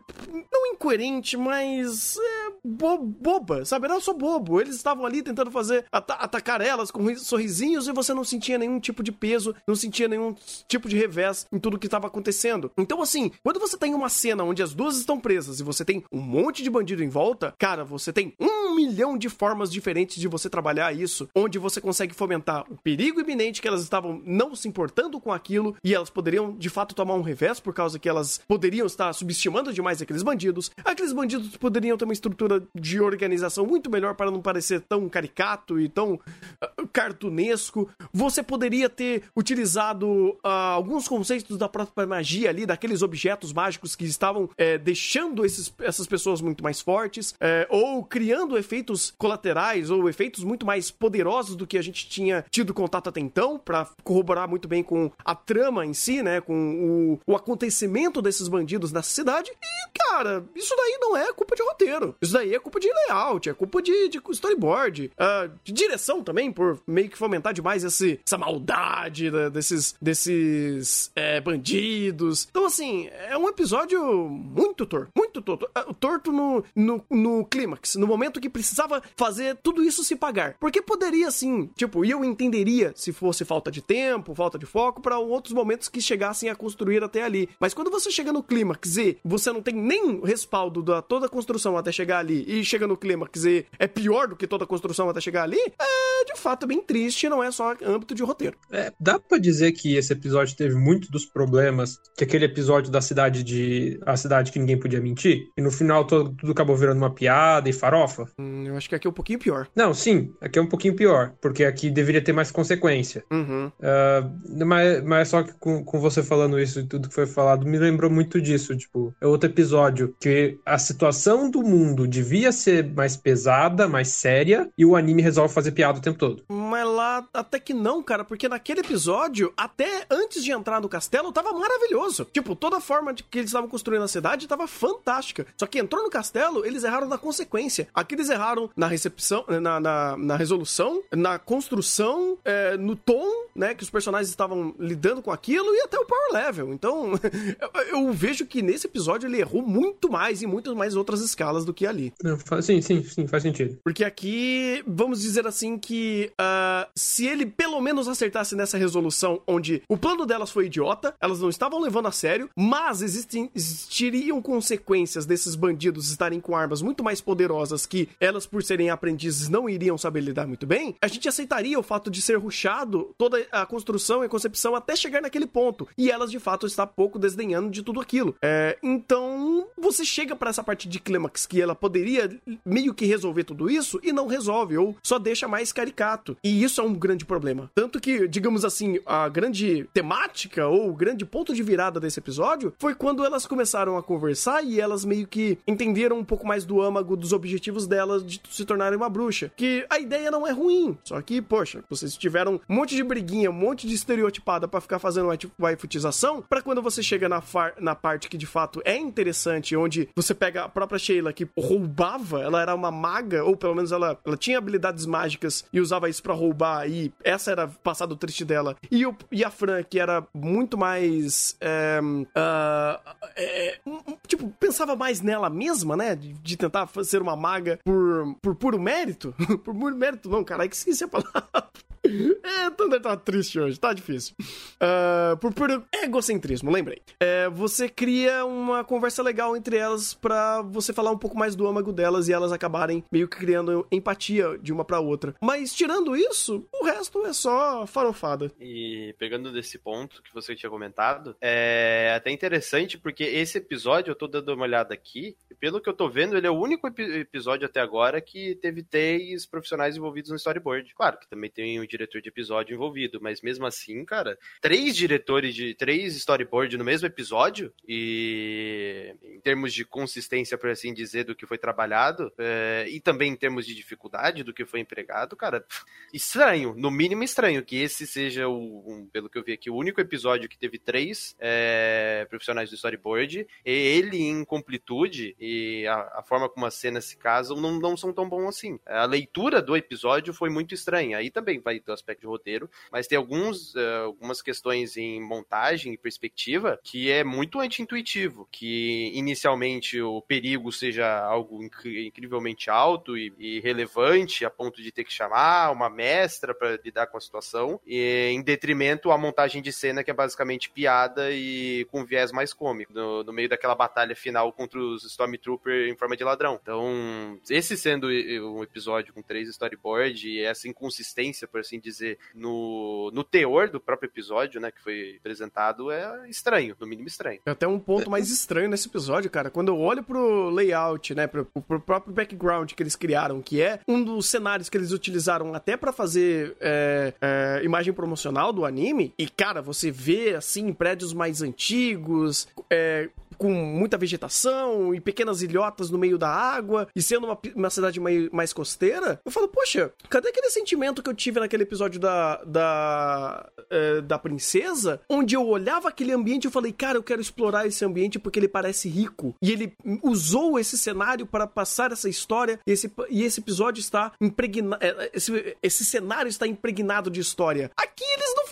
não 0.51 0.67
incoerente, 0.67 1.37
mas 1.37 2.17
é, 2.17 2.51
bo 2.63 2.97
boba, 2.97 3.65
sabe? 3.65 3.87
Não 3.87 3.99
só 3.99 4.13
bobo. 4.13 4.59
Eles 4.59 4.75
estavam 4.75 5.05
ali 5.05 5.21
tentando 5.21 5.51
fazer 5.51 5.85
at 5.91 6.05
atacar 6.09 6.61
elas 6.61 6.91
com 6.91 7.01
sorrisinhos 7.35 7.87
e 7.87 7.91
você 7.91 8.13
não 8.13 8.23
sentia 8.23 8.57
nenhum 8.57 8.79
tipo 8.79 9.03
de 9.03 9.11
peso, 9.11 9.53
não 9.67 9.75
sentia 9.75 10.07
nenhum 10.07 10.33
tipo 10.67 10.87
de 10.87 10.95
revés 10.95 11.45
em 11.51 11.59
tudo 11.59 11.77
que 11.77 11.87
estava 11.87 12.07
acontecendo. 12.07 12.71
Então, 12.77 13.01
assim, 13.01 13.29
quando 13.43 13.59
você 13.59 13.77
tem 13.77 13.93
uma 13.93 14.07
cena 14.07 14.43
onde 14.43 14.63
as 14.63 14.73
duas 14.73 14.97
estão 14.97 15.19
presas 15.19 15.59
e 15.59 15.63
você 15.63 15.83
tem 15.83 16.03
um 16.11 16.21
monte 16.21 16.63
de 16.63 16.69
bandido 16.69 17.03
em 17.03 17.09
volta, 17.09 17.53
cara, 17.59 17.83
você 17.83 18.13
tem 18.13 18.33
um 18.39 18.73
milhão 18.73 19.17
de 19.17 19.27
formas 19.27 19.69
diferentes 19.69 20.17
de 20.17 20.27
você 20.29 20.49
trabalhar 20.49 20.93
isso, 20.93 21.27
onde 21.35 21.59
você 21.59 21.81
consegue 21.81 22.13
fomentar 22.15 22.65
o 22.71 22.77
perigo 22.77 23.19
iminente 23.19 23.61
que 23.61 23.67
elas 23.67 23.81
estavam 23.81 24.21
não 24.25 24.55
se 24.55 24.67
importando 24.67 25.19
com 25.19 25.33
aquilo 25.33 25.75
e 25.83 25.93
elas 25.93 26.09
poderiam 26.09 26.55
de 26.55 26.69
fato 26.69 26.95
tomar 26.95 27.15
um 27.15 27.21
revés 27.21 27.59
por 27.59 27.73
causa 27.73 27.99
que 27.99 28.07
elas 28.07 28.39
poderiam 28.47 28.87
estar 28.87 29.11
subestimando 29.11 29.73
demais 29.73 30.01
aqueles 30.01 30.23
bandidos. 30.23 30.71
Aqueles 30.83 31.11
bandidos 31.11 31.57
poderiam 31.57 31.97
ter 31.97 32.05
uma 32.05 32.13
estrutura 32.13 32.63
de 32.73 33.01
organização 33.01 33.65
muito 33.65 33.89
melhor 33.89 34.15
para 34.15 34.31
não 34.31 34.41
parecer 34.41 34.79
tão 34.81 35.09
caricato 35.09 35.79
e 35.79 35.89
tão 35.89 36.13
uh, 36.13 36.87
cartunesco. 37.25 37.89
Você 38.13 38.43
poderia 38.43 38.89
ter 38.89 39.23
utilizado 39.35 40.07
uh, 40.07 40.39
alguns 40.43 41.07
conceitos 41.07 41.57
da 41.57 41.67
própria 41.67 42.07
magia 42.07 42.49
ali, 42.49 42.65
daqueles 42.65 43.01
objetos 43.01 43.53
mágicos 43.53 43.95
que 43.95 44.05
estavam 44.05 44.49
é, 44.57 44.77
deixando 44.77 45.45
esses, 45.45 45.73
essas 45.79 46.07
pessoas 46.07 46.41
muito 46.41 46.63
mais 46.63 46.81
fortes, 46.81 47.33
é, 47.39 47.67
ou 47.69 48.03
criando 48.03 48.57
efeitos 48.57 49.13
colaterais 49.17 49.89
ou 49.89 50.07
efeitos 50.09 50.43
muito 50.43 50.65
mais 50.65 50.91
poderosos 50.91 51.55
do 51.55 51.67
que 51.67 51.77
a 51.77 51.81
gente 51.81 52.07
tinha 52.07 52.45
tido 52.49 52.73
contato 52.73 53.09
até 53.09 53.19
então, 53.19 53.57
para 53.57 53.87
corroborar 54.03 54.47
muito 54.47 54.67
bem 54.67 54.83
com 54.83 55.11
a 55.23 55.35
trama 55.35 55.85
em 55.85 55.93
si, 55.93 56.21
né? 56.21 56.41
Com 56.41 57.19
o, 57.25 57.31
o 57.31 57.35
acontecimento 57.35 58.21
desses 58.21 58.47
bandidos 58.47 58.91
na 58.91 59.01
cidade. 59.01 59.51
E, 59.51 59.99
cara, 59.99 60.45
isso 60.55 60.73
daí 60.75 60.97
não 60.99 61.17
é 61.17 61.31
culpa 61.33 61.55
de 61.55 61.63
roteiro. 61.63 62.15
Isso 62.21 62.33
daí 62.33 62.53
é 62.53 62.59
culpa 62.59 62.79
de 62.79 62.87
layout, 62.87 63.49
é 63.49 63.53
culpa 63.53 63.81
de, 63.81 64.09
de 64.09 64.21
storyboard, 64.29 65.11
uh, 65.13 65.51
de 65.63 65.71
direção 65.71 66.23
também, 66.23 66.51
por 66.51 66.79
meio 66.87 67.09
que 67.15 67.19
fomentar 67.19 67.53
demais 67.53 67.83
esse, 67.83 68.19
essa 68.25 68.37
maldade 68.37 69.31
né, 69.31 69.49
desses, 69.49 69.95
desses 70.01 71.11
é, 71.15 71.41
bandidos. 71.41 72.47
Então, 72.49 72.65
assim, 72.65 73.07
é 73.29 73.37
um, 73.37 73.47
episódio 73.47 74.29
muito 74.29 74.85
torto, 74.85 75.09
muito 75.15 75.24
torto. 75.41 75.69
Ah, 75.73 75.85
Torto 75.99 76.31
no, 76.31 76.63
no, 76.75 77.03
no 77.09 77.45
clímax, 77.45 77.95
no 77.95 78.07
momento 78.07 78.39
que 78.39 78.49
precisava 78.49 79.01
fazer 79.15 79.57
tudo 79.61 79.83
isso 79.83 80.03
se 80.03 80.15
pagar. 80.15 80.55
Porque 80.59 80.81
poderia 80.81 81.31
sim, 81.31 81.69
tipo, 81.75 82.03
eu 82.05 82.23
entenderia 82.23 82.93
se 82.95 83.11
fosse 83.11 83.45
falta 83.45 83.71
de 83.71 83.81
tempo, 83.81 84.35
falta 84.35 84.57
de 84.57 84.65
foco, 84.65 85.01
para 85.01 85.17
outros 85.17 85.53
momentos 85.53 85.89
que 85.89 86.01
chegassem 86.01 86.49
a 86.49 86.55
construir 86.55 87.03
até 87.03 87.23
ali. 87.23 87.49
Mas 87.59 87.73
quando 87.73 87.91
você 87.91 88.11
chega 88.11 88.33
no 88.33 88.43
clímax 88.43 88.97
e 88.97 89.17
você 89.23 89.51
não 89.51 89.61
tem 89.61 89.73
nem 89.73 90.21
respaldo 90.23 90.81
da 90.81 91.01
toda 91.01 91.27
a 91.27 91.29
construção 91.29 91.77
até 91.77 91.91
chegar 91.91 92.19
ali, 92.19 92.45
e 92.47 92.63
chega 92.63 92.87
no 92.87 92.97
clímax 92.97 93.45
e 93.45 93.65
é 93.79 93.87
pior 93.87 94.27
do 94.27 94.35
que 94.35 94.47
toda 94.47 94.63
a 94.63 94.67
construção 94.67 95.09
até 95.09 95.21
chegar 95.21 95.43
ali, 95.43 95.59
é 95.79 96.25
de 96.25 96.39
fato 96.39 96.67
bem 96.67 96.81
triste, 96.81 97.29
não 97.29 97.43
é 97.43 97.51
só 97.51 97.75
âmbito 97.83 98.15
de 98.15 98.23
roteiro. 98.23 98.57
É, 98.71 98.91
dá 98.99 99.19
pra 99.19 99.37
dizer 99.37 99.71
que 99.71 99.95
esse 99.95 100.13
episódio 100.13 100.55
teve 100.55 100.75
muito 100.75 101.11
dos 101.11 101.25
problemas 101.25 101.99
que 102.17 102.23
aquele 102.23 102.45
episódio 102.45 102.91
da 102.91 103.01
cidade 103.01 103.43
de. 103.43 103.99
A 104.05 104.17
cidade 104.17 104.51
que 104.51 104.59
ninguém 104.59 104.79
podia 104.79 105.01
mentir? 105.01 105.24
E 105.29 105.61
no 105.61 105.71
final 105.71 106.05
todo, 106.05 106.31
tudo 106.31 106.51
acabou 106.51 106.75
virando 106.75 106.97
uma 106.97 107.09
piada 107.09 107.69
e 107.69 107.73
farofa? 107.73 108.27
Hum, 108.37 108.65
eu 108.67 108.77
acho 108.77 108.89
que 108.89 108.95
aqui 108.95 109.07
é 109.07 109.09
um 109.09 109.13
pouquinho 109.13 109.39
pior. 109.39 109.67
Não, 109.75 109.93
sim, 109.93 110.33
aqui 110.41 110.59
é 110.59 110.61
um 110.61 110.67
pouquinho 110.67 110.95
pior, 110.95 111.33
porque 111.41 111.63
aqui 111.63 111.89
deveria 111.89 112.21
ter 112.21 112.33
mais 112.33 112.51
consequência. 112.51 113.23
Uhum. 113.31 113.71
Uh, 113.79 114.65
mas, 114.65 115.03
mas 115.03 115.27
só 115.29 115.43
que 115.43 115.53
com, 115.53 115.83
com 115.83 115.99
você 115.99 116.21
falando 116.23 116.59
isso 116.59 116.79
e 116.79 116.83
tudo 116.83 117.09
que 117.09 117.15
foi 117.15 117.25
falado, 117.25 117.65
me 117.65 117.77
lembrou 117.77 118.09
muito 118.09 118.41
disso. 118.41 118.75
Tipo, 118.75 119.13
é 119.21 119.27
outro 119.27 119.49
episódio 119.49 120.15
que 120.19 120.57
a 120.65 120.77
situação 120.77 121.49
do 121.49 121.61
mundo 121.61 122.07
devia 122.07 122.51
ser 122.51 122.85
mais 122.93 123.17
pesada, 123.17 123.87
mais 123.87 124.09
séria, 124.09 124.69
e 124.77 124.85
o 124.85 124.95
anime 124.95 125.21
resolve 125.21 125.53
fazer 125.53 125.71
piada 125.71 125.99
o 125.99 126.01
tempo 126.01 126.17
todo. 126.17 126.43
Mas 126.49 126.87
lá 126.87 127.27
até 127.33 127.59
que 127.59 127.73
não, 127.73 128.01
cara, 128.03 128.23
porque 128.23 128.47
naquele 128.47 128.81
episódio, 128.81 129.53
até 129.57 130.05
antes 130.09 130.43
de 130.43 130.51
entrar 130.51 130.81
no 130.81 130.89
castelo, 130.89 131.31
tava 131.31 131.51
maravilhoso. 131.53 132.27
Tipo, 132.31 132.55
toda 132.55 132.77
a 132.77 132.81
forma 132.81 133.13
de 133.13 133.23
que 133.23 133.39
eles 133.39 133.49
estavam 133.49 133.69
construindo 133.69 134.03
a 134.03 134.07
cidade 134.07 134.47
tava 134.47 134.67
fantástica. 134.67 135.14
Só 135.57 135.65
que 135.65 135.79
entrou 135.79 136.03
no 136.03 136.09
castelo, 136.09 136.65
eles 136.65 136.83
erraram 136.83 137.07
na 137.07 137.17
consequência. 137.17 137.87
Aqui 137.93 138.15
eles 138.15 138.29
erraram 138.29 138.69
na 138.75 138.87
recepção, 138.87 139.45
na, 139.61 139.79
na, 139.79 140.17
na 140.17 140.35
resolução, 140.35 141.01
na 141.11 141.37
construção, 141.39 142.37
é, 142.43 142.77
no 142.77 142.95
tom, 142.95 143.27
né, 143.55 143.73
que 143.73 143.83
os 143.83 143.89
personagens 143.89 144.29
estavam 144.29 144.73
lidando 144.79 145.21
com 145.21 145.31
aquilo 145.31 145.73
e 145.75 145.81
até 145.81 145.97
o 145.97 146.05
power 146.05 146.33
level. 146.33 146.73
Então, 146.73 147.13
eu, 147.91 147.97
eu 147.97 148.13
vejo 148.13 148.45
que 148.45 148.61
nesse 148.61 148.87
episódio 148.87 149.27
ele 149.27 149.39
errou 149.39 149.61
muito 149.61 150.09
mais 150.09 150.41
em 150.41 150.47
muitas 150.47 150.73
mais 150.73 150.95
outras 150.95 151.21
escalas 151.21 151.65
do 151.65 151.73
que 151.73 151.85
ali. 151.85 152.13
Não, 152.23 152.37
sim, 152.61 152.81
sim, 152.81 153.03
sim, 153.03 153.27
faz 153.27 153.43
sentido. 153.43 153.77
Porque 153.83 154.03
aqui, 154.03 154.83
vamos 154.87 155.21
dizer 155.21 155.47
assim 155.47 155.77
que 155.77 156.31
ah, 156.37 156.87
se 156.95 157.25
ele 157.25 157.45
pelo 157.45 157.79
menos 157.81 158.07
acertasse 158.07 158.55
nessa 158.55 158.77
resolução 158.77 159.41
onde 159.47 159.81
o 159.87 159.97
plano 159.97 160.25
delas 160.25 160.51
foi 160.51 160.65
idiota, 160.65 161.13
elas 161.19 161.39
não 161.39 161.49
estavam 161.49 161.79
levando 161.79 162.07
a 162.07 162.11
sério, 162.11 162.49
mas 162.55 163.01
existem, 163.01 163.49
existiriam 163.55 164.41
consequências 164.41 164.94
desses 165.03 165.55
bandidos 165.55 166.09
estarem 166.09 166.39
com 166.39 166.55
armas 166.55 166.81
muito 166.81 167.03
mais 167.03 167.19
poderosas 167.19 167.85
que 167.85 168.07
elas, 168.19 168.45
por 168.45 168.63
serem 168.63 168.89
aprendizes, 168.89 169.49
não 169.49 169.69
iriam 169.69 169.97
saber 169.97 170.21
lidar 170.21 170.47
muito 170.47 170.65
bem, 170.65 170.95
a 171.01 171.07
gente 171.07 171.27
aceitaria 171.27 171.77
o 171.77 171.83
fato 171.83 172.09
de 172.09 172.21
ser 172.21 172.37
ruxado 172.37 173.13
toda 173.17 173.45
a 173.51 173.65
construção 173.65 174.23
e 174.23 174.27
a 174.27 174.29
concepção 174.29 174.75
até 174.75 174.95
chegar 174.95 175.21
naquele 175.21 175.45
ponto. 175.45 175.87
E 175.97 176.09
elas, 176.09 176.31
de 176.31 176.39
fato, 176.39 176.65
está 176.65 176.85
pouco 176.85 177.19
desdenhando 177.19 177.69
de 177.69 177.83
tudo 177.83 177.99
aquilo. 177.99 178.35
É, 178.41 178.77
então, 178.81 179.67
você 179.77 180.05
chega 180.05 180.35
pra 180.35 180.49
essa 180.49 180.63
parte 180.63 180.87
de 180.87 180.99
clímax 180.99 181.45
que 181.45 181.61
ela 181.61 181.75
poderia 181.75 182.29
meio 182.65 182.93
que 182.93 183.05
resolver 183.05 183.43
tudo 183.43 183.69
isso 183.69 183.99
e 184.03 184.13
não 184.13 184.27
resolve, 184.27 184.77
ou 184.77 184.95
só 185.03 185.19
deixa 185.19 185.47
mais 185.47 185.71
caricato. 185.71 186.37
E 186.43 186.63
isso 186.63 186.81
é 186.81 186.83
um 186.83 186.93
grande 186.93 187.25
problema. 187.25 187.69
Tanto 187.73 187.99
que, 187.99 188.27
digamos 188.27 188.63
assim, 188.63 188.99
a 189.05 189.27
grande 189.29 189.87
temática 189.93 190.67
ou 190.67 190.89
o 190.89 190.93
grande 190.93 191.25
ponto 191.25 191.53
de 191.53 191.63
virada 191.63 191.99
desse 191.99 192.19
episódio 192.19 192.73
foi 192.79 192.95
quando 192.95 193.25
elas 193.25 193.45
começaram 193.45 193.97
a 193.97 194.03
conversar 194.03 194.63
e 194.63 194.79
elas 194.85 195.03
meio 195.03 195.27
que 195.27 195.57
entenderam 195.67 196.17
um 196.17 196.23
pouco 196.23 196.47
mais 196.47 196.65
do 196.65 196.81
âmago 196.81 197.15
dos 197.15 197.33
objetivos 197.33 197.87
delas 197.87 198.25
de 198.25 198.41
se 198.49 198.65
tornarem 198.65 198.97
uma 198.97 199.09
bruxa. 199.09 199.51
Que 199.55 199.85
a 199.89 199.99
ideia 199.99 200.31
não 200.31 200.47
é 200.47 200.51
ruim, 200.51 200.97
só 201.03 201.21
que, 201.21 201.41
poxa, 201.41 201.83
vocês 201.89 202.15
tiveram 202.15 202.59
um 202.69 202.75
monte 202.75 202.95
de 202.95 203.03
briguinha, 203.03 203.49
um 203.49 203.53
monte 203.53 203.87
de 203.87 203.93
estereotipada 203.93 204.67
pra 204.67 204.81
ficar 204.81 204.99
fazendo 204.99 205.29
waifutização, 205.59 206.43
pra 206.47 206.61
quando 206.61 206.81
você 206.81 207.03
chega 207.03 207.27
na, 207.27 207.41
na 207.79 207.95
parte 207.95 208.29
que 208.29 208.37
de 208.37 208.45
fato 208.45 208.81
é 208.85 208.95
interessante, 208.95 209.75
onde 209.75 210.07
você 210.15 210.33
pega 210.33 210.63
a 210.63 210.69
própria 210.69 210.99
Sheila 210.99 211.33
que 211.33 211.47
roubava, 211.57 212.41
ela 212.41 212.61
era 212.61 212.73
uma 212.73 212.91
maga, 212.91 213.43
ou 213.43 213.57
pelo 213.57 213.75
menos 213.75 213.91
ela, 213.91 214.17
ela 214.25 214.37
tinha 214.37 214.57
habilidades 214.57 215.05
mágicas 215.05 215.65
e 215.73 215.79
usava 215.79 216.09
isso 216.09 216.21
pra 216.21 216.33
roubar, 216.33 216.89
e 216.89 217.11
essa 217.23 217.51
era 217.51 217.65
o 217.65 217.79
passado 217.83 218.15
triste 218.15 218.45
dela. 218.45 218.75
E, 218.91 219.05
o, 219.05 219.15
e 219.31 219.43
a 219.43 219.49
Fran, 219.49 219.83
que 219.83 219.99
era 219.99 220.25
muito 220.33 220.77
mais. 220.77 221.55
é, 221.59 221.99
ah, 222.35 222.99
é, 223.35 223.79
tipo, 224.27 224.49
pensava 224.75 224.95
mais 224.97 225.21
nela 225.21 225.49
mesma, 225.49 225.95
né? 225.95 226.15
De, 226.15 226.33
de 226.33 226.57
tentar 226.57 226.89
ser 227.05 227.21
uma 227.21 227.35
maga 227.35 227.79
por, 227.83 228.35
por 228.41 228.55
puro 228.55 228.77
mérito. 228.77 229.33
por 229.63 229.73
puro 229.73 229.95
mérito, 229.95 230.29
não, 230.29 230.43
caralho, 230.43 230.69
que 230.69 230.75
esqueci 230.75 231.05
a 231.05 231.07
palavra. 231.07 231.69
É, 232.45 232.69
Thunder 232.69 233.01
tá 233.01 233.15
triste 233.17 233.59
hoje, 233.59 233.79
tá 233.79 233.91
difícil. 233.93 234.35
Ah, 234.79 235.37
por 235.41 235.53
puro 235.53 235.83
egocentrismo, 235.93 236.71
lembrei. 236.71 237.01
É, 237.19 237.49
você 237.49 237.89
cria 237.89 238.45
uma 238.45 238.83
conversa 238.83 239.21
legal 239.23 239.55
entre 239.57 239.77
elas 239.77 240.13
pra 240.13 240.61
você 240.61 240.93
falar 240.93 241.11
um 241.11 241.17
pouco 241.17 241.37
mais 241.37 241.55
do 241.55 241.67
âmago 241.67 241.91
delas 241.91 242.27
e 242.27 242.33
elas 242.33 242.51
acabarem 242.51 243.03
meio 243.11 243.27
que 243.27 243.37
criando 243.37 243.85
empatia 243.91 244.57
de 244.59 244.71
uma 244.71 244.85
pra 244.85 244.99
outra. 244.99 245.35
Mas 245.41 245.73
tirando 245.73 246.15
isso, 246.15 246.67
o 246.73 246.85
resto 246.85 247.25
é 247.25 247.33
só 247.33 247.85
farofada. 247.85 248.51
E 248.59 249.13
pegando 249.17 249.51
desse 249.51 249.77
ponto 249.77 250.21
que 250.23 250.33
você 250.33 250.55
tinha 250.55 250.69
comentado, 250.69 251.35
é 251.41 252.13
até 252.15 252.31
interessante 252.31 252.97
porque 252.97 253.23
esse 253.23 253.57
episódio, 253.57 254.11
eu 254.11 254.15
tô 254.15 254.27
dando 254.27 254.53
uma 254.53 254.63
olhada 254.65 254.93
aqui, 254.93 255.35
e 255.49 255.55
pelo 255.55 255.81
que 255.81 255.89
eu 255.89 255.93
tô 255.93 256.09
vendo, 256.09 256.37
ele 256.37 256.47
é 256.47 256.51
o 256.51 256.59
único 256.59 256.87
epi- 256.87 257.19
episódio 257.19 257.65
até 257.65 257.79
agora 257.79 258.21
que 258.21 258.55
teve 258.55 258.83
três 258.83 259.45
profissionais 259.45 259.97
envolvidos 259.97 260.29
no 260.31 260.37
storyboard. 260.37 260.93
Claro 260.95 261.17
que 261.19 261.27
também 261.27 261.49
tem 261.49 261.79
o 261.79 261.83
diretor 261.95 262.21
de 262.21 262.29
episódio 262.29 262.73
envolvido, 262.73 263.19
mas 263.21 263.41
mesmo 263.41 263.65
assim, 263.65 264.03
cara, 264.05 264.37
três 264.61 264.95
diretores 264.95 265.55
de 265.55 265.73
três 265.75 266.15
storyboard 266.15 266.77
no 266.77 266.83
mesmo 266.83 267.07
episódio 267.07 267.73
e 267.87 269.15
em 269.23 269.39
termos 269.39 269.73
de 269.73 269.85
consistência, 269.85 270.57
por 270.57 270.69
assim 270.69 270.93
dizer, 270.93 271.23
do 271.23 271.35
que 271.35 271.45
foi 271.45 271.57
trabalhado, 271.57 272.31
é, 272.37 272.85
e 272.89 272.99
também 272.99 273.31
em 273.31 273.35
termos 273.35 273.65
de 273.65 273.73
dificuldade 273.73 274.43
do 274.43 274.53
que 274.53 274.65
foi 274.65 274.79
empregado, 274.79 275.35
cara, 275.35 275.65
estranho, 276.13 276.73
no 276.77 276.91
mínimo 276.91 277.23
estranho 277.23 277.63
que 277.63 277.77
esse 277.77 278.05
seja 278.05 278.47
o, 278.47 278.83
um, 278.87 279.07
pelo 279.07 279.29
que 279.29 279.37
eu 279.37 279.43
vi 279.43 279.53
aqui, 279.53 279.69
o 279.69 279.75
único 279.75 280.01
episódio 280.01 280.49
que 280.49 280.57
teve 280.57 280.77
três 280.77 281.35
é, 281.39 282.25
profissionais 282.29 282.69
do 282.69 282.75
storyboard, 282.75 283.47
e 283.65 283.71
ele 283.71 284.17
em 284.17 284.43
completude 284.43 285.35
e 285.39 285.85
a, 285.87 286.19
a 286.19 286.23
forma 286.23 286.49
como 286.49 286.65
as 286.65 286.75
cenas 286.75 287.05
se 287.05 287.17
casam 287.17 287.59
não, 287.59 287.79
não 287.79 287.97
são 287.97 288.13
tão 288.13 288.27
bons 288.27 288.49
assim. 288.49 288.79
A 288.85 289.05
leitura 289.05 289.61
do 289.61 289.75
episódio 289.75 290.33
foi 290.33 290.49
muito 290.49 290.73
estranha, 290.73 291.17
aí 291.17 291.29
também 291.29 291.59
vai 291.59 291.79
do 291.85 291.93
aspecto 291.93 292.21
de 292.21 292.27
roteiro, 292.27 292.69
mas 292.91 293.07
tem 293.07 293.17
alguns, 293.17 293.75
eh, 293.75 293.97
algumas 294.05 294.41
questões 294.41 294.97
em 294.97 295.21
montagem 295.21 295.93
e 295.93 295.97
perspectiva 295.97 296.79
que 296.83 297.11
é 297.11 297.23
muito 297.23 297.59
anti-intuitivo, 297.59 298.47
que 298.51 299.11
inicialmente 299.13 300.01
o 300.01 300.21
perigo 300.21 300.71
seja 300.71 301.19
algo 301.19 301.63
incri- 301.63 302.07
incrivelmente 302.07 302.69
alto 302.69 303.17
e, 303.17 303.33
e 303.37 303.59
relevante 303.59 304.45
a 304.45 304.49
ponto 304.49 304.81
de 304.81 304.91
ter 304.91 305.03
que 305.03 305.13
chamar 305.13 305.71
uma 305.71 305.89
mestra 305.89 306.53
para 306.53 306.79
lidar 306.83 307.07
com 307.07 307.17
a 307.17 307.21
situação, 307.21 307.79
e 307.85 308.29
em 308.31 308.41
detrimento 308.41 309.11
à 309.11 309.17
montagem 309.17 309.61
de 309.61 309.71
cena 309.71 310.03
que 310.03 310.11
é 310.11 310.13
basicamente 310.13 310.69
piada 310.69 311.31
e 311.31 311.85
com 311.91 312.05
viés 312.05 312.31
mais 312.31 312.53
cômico, 312.53 312.93
no, 312.93 313.23
no 313.23 313.33
meio 313.33 313.49
daquela 313.49 313.75
batalha 313.75 314.15
final 314.15 314.51
contra 314.51 314.79
os 314.79 315.03
Stormtrooper 315.03 315.89
em 315.89 315.95
forma 315.95 316.15
de 316.15 316.23
ladrão. 316.23 316.59
Então, 316.61 317.39
esse 317.49 317.77
sendo 317.77 318.11
eh, 318.11 318.41
um 318.41 318.63
episódio 318.63 319.13
com 319.13 319.21
três 319.21 319.49
storyboard 319.49 320.27
e 320.27 320.41
essa 320.41 320.67
inconsistência, 320.67 321.47
por 321.47 321.59
assim 321.59 321.74
dizer, 321.79 322.17
no, 322.33 323.11
no 323.13 323.23
teor 323.23 323.69
do 323.69 323.79
próprio 323.79 324.07
episódio, 324.07 324.59
né, 324.59 324.71
que 324.71 324.81
foi 324.81 325.17
apresentado, 325.19 325.91
é 325.91 326.29
estranho, 326.29 326.75
no 326.79 326.87
mínimo 326.87 327.07
estranho. 327.07 327.39
É 327.45 327.51
Até 327.51 327.67
um 327.67 327.79
ponto 327.79 328.09
mais 328.09 328.29
estranho 328.29 328.69
nesse 328.69 328.87
episódio, 328.87 329.29
cara. 329.29 329.49
Quando 329.49 329.69
eu 329.69 329.79
olho 329.79 330.03
pro 330.03 330.49
layout, 330.49 331.13
né, 331.13 331.27
pro, 331.27 331.45
pro 331.45 331.79
próprio 331.79 332.13
background 332.13 332.71
que 332.73 332.83
eles 332.83 332.95
criaram, 332.95 333.41
que 333.41 333.61
é 333.61 333.79
um 333.87 334.03
dos 334.03 334.27
cenários 334.27 334.69
que 334.69 334.77
eles 334.77 334.91
utilizaram 334.91 335.53
até 335.53 335.77
pra 335.77 335.91
fazer 335.91 336.55
é, 336.59 337.13
é, 337.21 337.61
imagem 337.63 337.93
promocional 337.93 338.51
do 338.51 338.65
anime, 338.65 339.13
e 339.17 339.27
cara, 339.27 339.61
você 339.61 339.91
vê 339.91 340.35
assim 340.35 340.73
prédios 340.73 341.13
mais 341.13 341.41
antigos, 341.41 342.47
é, 342.69 343.09
com 343.37 343.51
muita 343.51 343.97
vegetação 343.97 344.93
e 344.93 344.99
pequenas 344.99 345.41
ilhotas 345.41 345.89
no 345.89 345.97
meio 345.97 346.17
da 346.17 346.29
água, 346.29 346.87
e 346.95 347.01
sendo 347.01 347.25
uma, 347.27 347.37
uma 347.55 347.69
cidade 347.69 347.99
mai- 347.99 348.29
mais 348.31 348.53
costeira, 348.53 349.19
eu 349.25 349.31
falo, 349.31 349.47
poxa, 349.47 349.91
cadê 350.09 350.29
aquele 350.29 350.49
sentimento 350.49 351.01
que 351.03 351.09
eu 351.09 351.13
tive 351.13 351.39
naquele 351.39 351.63
episódio 351.63 351.99
da, 351.99 352.43
da, 352.43 353.49
é, 353.69 354.01
da 354.01 354.17
princesa, 354.17 355.01
onde 355.09 355.35
eu 355.35 355.45
olhava 355.47 355.89
aquele 355.89 356.11
ambiente 356.11 356.47
e 356.47 356.51
falei, 356.51 356.71
cara, 356.71 356.97
eu 356.97 357.03
quero 357.03 357.21
explorar 357.21 357.67
esse 357.67 357.83
ambiente 357.83 358.19
porque 358.19 358.39
ele 358.39 358.47
parece 358.47 358.89
rico. 358.89 359.35
E 359.41 359.51
ele 359.51 359.73
usou 360.01 360.59
esse 360.59 360.77
cenário 360.77 361.25
para 361.25 361.47
passar 361.47 361.91
essa 361.91 362.09
história, 362.09 362.59
e 362.65 362.71
esse, 362.71 362.91
e 363.09 363.23
esse 363.23 363.39
episódio 363.39 363.79
está 363.79 364.11
impregnado. 364.21 364.83
Esse, 365.13 365.57
esse 365.61 365.85
cenário 365.85 366.29
está 366.29 366.47
impregnado 366.47 367.09
de 367.09 367.19
história. 367.19 367.71
Aqui 367.77 368.03
eles 368.03 368.33
não 368.35 368.44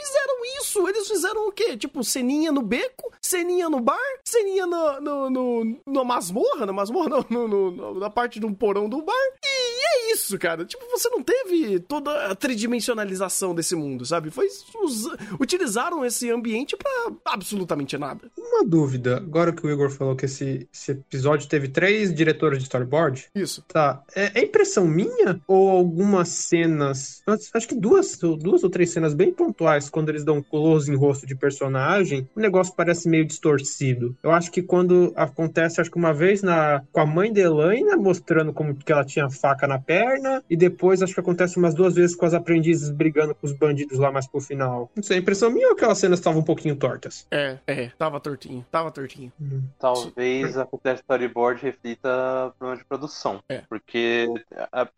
isso, 0.63 0.87
eles 0.87 1.07
fizeram 1.07 1.47
o 1.47 1.51
quê? 1.51 1.77
Tipo, 1.77 2.03
ceninha 2.03 2.51
no 2.51 2.61
beco, 2.61 3.11
ceninha 3.21 3.69
no 3.69 3.79
bar, 3.79 3.97
ceninha 4.25 4.65
no, 4.65 5.01
no, 5.01 5.29
no, 5.29 5.77
no 5.85 6.05
masmorra, 6.05 6.65
na 6.65 6.73
masmorra, 6.73 7.25
no, 7.29 7.47
no- 7.47 7.99
na 7.99 8.09
parte 8.09 8.39
de 8.39 8.45
um 8.45 8.53
porão 8.53 8.87
do 8.89 9.01
bar. 9.01 9.13
E 9.45 9.85
é 10.09 10.13
isso, 10.13 10.37
cara. 10.39 10.65
Tipo, 10.65 10.85
você 10.89 11.09
não 11.09 11.21
teve 11.21 11.79
toda 11.81 12.27
a 12.31 12.35
tridimensionalização 12.35 13.53
desse 13.53 13.75
mundo, 13.75 14.05
sabe? 14.05 14.31
Foi, 14.31 14.47
us- 14.83 15.07
utilizaram 15.39 16.03
esse 16.05 16.29
ambiente 16.31 16.75
pra 16.77 17.11
absolutamente 17.25 17.97
nada. 17.97 18.31
Uma 18.53 18.63
dúvida, 18.63 19.17
agora 19.17 19.51
que 19.51 19.65
o 19.65 19.71
Igor 19.71 19.89
falou 19.89 20.15
que 20.15 20.25
esse, 20.25 20.69
esse 20.71 20.91
episódio 20.91 21.49
teve 21.49 21.67
três 21.67 22.13
diretores 22.13 22.59
de 22.59 22.65
storyboard, 22.65 23.25
Isso. 23.33 23.63
tá, 23.67 24.03
é, 24.15 24.39
é 24.39 24.43
impressão 24.43 24.87
minha 24.87 25.41
ou 25.47 25.71
algumas 25.71 26.29
cenas, 26.29 27.23
acho 27.51 27.67
que 27.67 27.73
duas, 27.73 28.15
duas 28.15 28.63
ou 28.63 28.69
três 28.69 28.91
cenas 28.91 29.15
bem 29.15 29.33
pontuais, 29.33 29.89
quando 29.89 30.09
eles 30.09 30.23
dão 30.23 30.39
close 30.39 30.91
em 30.91 30.95
rosto 30.95 31.25
de 31.25 31.35
personagem, 31.35 32.29
o 32.35 32.39
negócio 32.39 32.75
parece 32.77 33.09
meio 33.09 33.25
distorcido. 33.25 34.15
Eu 34.21 34.29
acho 34.29 34.51
que 34.51 34.61
quando 34.61 35.11
acontece, 35.15 35.81
acho 35.81 35.89
que 35.89 35.97
uma 35.97 36.13
vez 36.13 36.43
na, 36.43 36.83
com 36.91 37.01
a 37.01 37.07
mãe 37.07 37.33
da 37.33 37.41
Elaine, 37.41 37.95
mostrando 37.95 38.53
como 38.53 38.75
que 38.75 38.91
ela 38.91 39.03
tinha 39.03 39.31
faca 39.31 39.65
na 39.65 39.79
perna, 39.79 40.43
e 40.47 40.55
depois 40.55 41.01
acho 41.01 41.15
que 41.15 41.19
acontece 41.19 41.57
umas 41.57 41.73
duas 41.73 41.95
vezes 41.95 42.15
com 42.15 42.27
as 42.27 42.35
aprendizes 42.35 42.91
brigando 42.91 43.33
com 43.33 43.47
os 43.47 43.53
bandidos 43.53 43.97
lá 43.97 44.11
mais 44.11 44.27
pro 44.27 44.39
final. 44.39 44.91
Não 44.95 45.01
sei, 45.01 45.17
é 45.17 45.19
impressão 45.19 45.49
minha 45.49 45.69
ou 45.69 45.73
aquelas 45.73 45.97
cenas 45.97 46.19
estavam 46.19 46.41
um 46.41 46.45
pouquinho 46.45 46.75
tortas? 46.75 47.25
É, 47.31 47.57
é. 47.65 47.91
Tava 47.97 48.19
tortinho. 48.43 48.65
Tava 48.71 48.91
tortinho. 48.91 49.31
Talvez 49.79 50.57
a 50.57 50.65
quantidade 50.65 50.97
de 50.97 51.01
storyboard 51.03 51.61
reflita 51.61 52.53
problema 52.57 52.81
de 52.81 52.85
produção. 52.87 53.43
É. 53.49 53.59
Porque 53.69 54.27